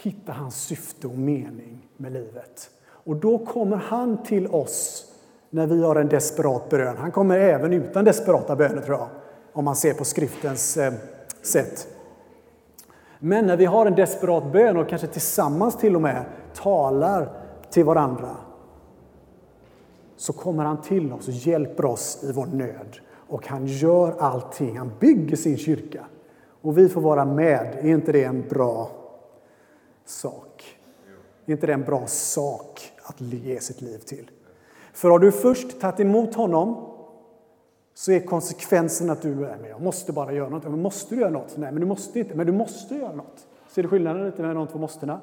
hitta 0.03 0.33
hans 0.33 0.57
syfte 0.57 1.07
och 1.07 1.19
mening 1.19 1.89
med 1.97 2.13
livet. 2.13 2.71
Och 2.89 3.17
då 3.17 3.39
kommer 3.39 3.77
han 3.77 4.23
till 4.23 4.47
oss 4.47 5.13
när 5.51 5.67
vi 5.67 5.83
har 5.83 5.97
en 5.97 6.09
desperat 6.09 6.69
bön. 6.71 6.97
Han 6.97 7.11
kommer 7.11 7.39
även 7.39 7.73
utan 7.73 8.05
desperata 8.05 8.57
böner, 8.57 8.83
tror 8.83 8.99
jag, 8.99 9.09
om 9.53 9.65
man 9.65 9.77
ser 9.77 9.95
på 9.95 10.05
skriftens 10.05 10.77
eh, 10.77 10.93
sätt. 11.47 11.89
Men 13.19 13.47
när 13.47 13.57
vi 13.57 13.65
har 13.65 13.87
en 13.87 13.95
desperat 13.95 14.53
bön 14.53 14.77
och 14.77 14.89
kanske 14.89 15.07
tillsammans 15.07 15.77
till 15.77 15.97
och 15.97 16.03
med 16.03 16.25
talar 16.55 17.29
till 17.71 17.85
varandra 17.85 18.37
så 20.17 20.33
kommer 20.33 20.65
han 20.65 20.83
till 20.83 21.13
oss 21.13 21.29
och 21.29 21.35
hjälper 21.35 21.85
oss 21.85 22.25
i 22.25 22.33
vår 22.33 22.47
nöd. 22.47 22.99
Och 23.29 23.47
han 23.47 23.67
gör 23.67 24.15
allting. 24.19 24.79
Han 24.79 24.93
bygger 25.01 25.37
sin 25.37 25.57
kyrka. 25.57 26.07
Och 26.63 26.79
vi 26.79 26.89
får 26.89 27.01
vara 27.01 27.25
med. 27.25 27.79
Är 27.81 27.89
inte 27.89 28.13
det 28.13 28.25
en 28.25 28.49
bra 28.49 28.91
sak? 30.05 30.79
Är 31.47 31.53
inte 31.53 31.67
det 31.67 31.73
en 31.73 31.85
bra 31.85 32.07
sak 32.07 32.93
att 33.03 33.21
ge 33.21 33.61
sitt 33.61 33.81
liv 33.81 33.99
till? 33.99 34.31
För 34.93 35.11
har 35.11 35.19
du 35.19 35.33
först 35.33 35.81
tagit 35.81 36.01
emot 36.01 36.35
honom 36.35 36.96
så 37.99 38.13
är 38.13 38.21
konsekvensen 38.21 39.11
att 39.11 39.23
du 39.23 39.47
är 39.47 39.57
med. 39.57 39.71
Jag 39.71 39.81
måste 39.81 40.13
bara 40.13 40.33
göra 40.33 40.49
något. 40.49 40.63
Men 40.63 40.83
måste 40.83 41.15
du 41.15 41.21
göra 41.21 41.31
något? 41.31 41.57
Nej, 41.57 41.73
men 41.73 41.81
du 41.81 41.87
måste 41.87 42.19
inte. 42.19 42.35
Men 42.35 42.47
du 42.47 42.53
måste 42.53 42.95
göra 42.95 43.13
något. 43.15 43.47
Ser 43.69 43.83
du 43.83 43.89
skillnaden 43.89 44.27
lite 44.27 44.43
mellan 44.43 44.57
de 44.57 44.67
två 44.67 44.79
måstena? 44.79 45.21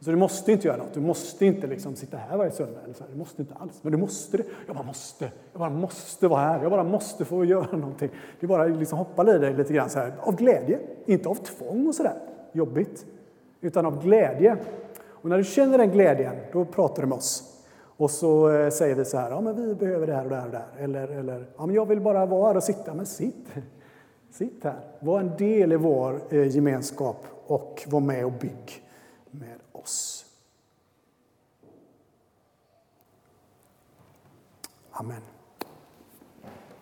Så 0.00 0.10
du 0.10 0.16
måste 0.16 0.52
inte 0.52 0.66
göra 0.68 0.76
något. 0.76 0.94
Du 0.94 1.00
måste 1.00 1.46
inte 1.46 1.66
liksom 1.66 1.96
sitta 1.96 2.16
här 2.16 2.36
varje 2.36 2.50
söndag. 2.50 2.80
Eller 2.84 2.94
så 2.94 3.04
här. 3.04 3.10
Du 3.12 3.18
måste 3.18 3.42
inte 3.42 3.54
alls. 3.54 3.78
Men 3.82 3.92
du 3.92 3.98
måste 3.98 4.36
det. 4.36 4.44
Jag 4.66 4.76
bara 4.76 4.86
måste. 4.86 5.32
Jag 5.52 5.60
bara 5.60 5.70
måste 5.70 6.28
vara 6.28 6.40
här. 6.40 6.62
Jag 6.62 6.70
bara 6.70 6.84
måste 6.84 7.24
få 7.24 7.44
göra 7.44 7.76
någonting. 7.76 8.10
Du 8.40 8.46
bara 8.46 8.64
liksom 8.64 8.98
hoppar 8.98 9.34
i 9.34 9.38
dig 9.38 9.54
lite 9.54 9.72
grann 9.72 9.90
så 9.90 9.98
här. 9.98 10.12
Av 10.20 10.36
glädje. 10.36 10.78
Inte 11.06 11.28
av 11.28 11.34
tvång 11.34 11.86
och 11.86 11.94
sådär. 11.94 12.18
Jobbigt. 12.52 13.06
Utan 13.60 13.86
av 13.86 14.02
glädje. 14.02 14.56
Och 15.04 15.28
när 15.28 15.38
du 15.38 15.44
känner 15.44 15.78
den 15.78 15.90
glädjen, 15.90 16.36
då 16.52 16.64
pratar 16.64 17.02
du 17.02 17.08
med 17.08 17.16
oss. 17.16 17.55
Och 17.96 18.10
så 18.10 18.50
eh, 18.50 18.70
säger 18.70 18.94
vi 18.94 19.04
så 19.04 19.18
här, 19.18 19.30
ja 19.30 19.40
men 19.40 19.56
vi 19.56 19.74
behöver 19.74 20.06
det 20.06 20.14
här 20.14 20.24
och 20.24 20.30
det 20.30 20.36
här 20.36 20.46
och 20.46 20.52
det 20.52 20.58
här. 20.58 20.84
Eller, 20.84 21.08
eller 21.08 21.46
ja 21.56 21.66
men 21.66 21.74
jag 21.74 21.86
vill 21.86 22.00
bara 22.00 22.26
vara 22.26 22.46
här 22.46 22.56
och 22.56 22.62
sitta. 22.62 22.94
Men 22.94 23.06
sitt! 23.06 23.46
Sitt 24.30 24.64
här. 24.64 24.80
Var 25.00 25.20
en 25.20 25.36
del 25.36 25.72
i 25.72 25.76
vår 25.76 26.20
eh, 26.30 26.48
gemenskap 26.48 27.24
och 27.46 27.84
var 27.86 28.00
med 28.00 28.24
och 28.24 28.32
bygg 28.32 28.84
med 29.30 29.58
oss. 29.72 30.26
Amen. 34.90 35.22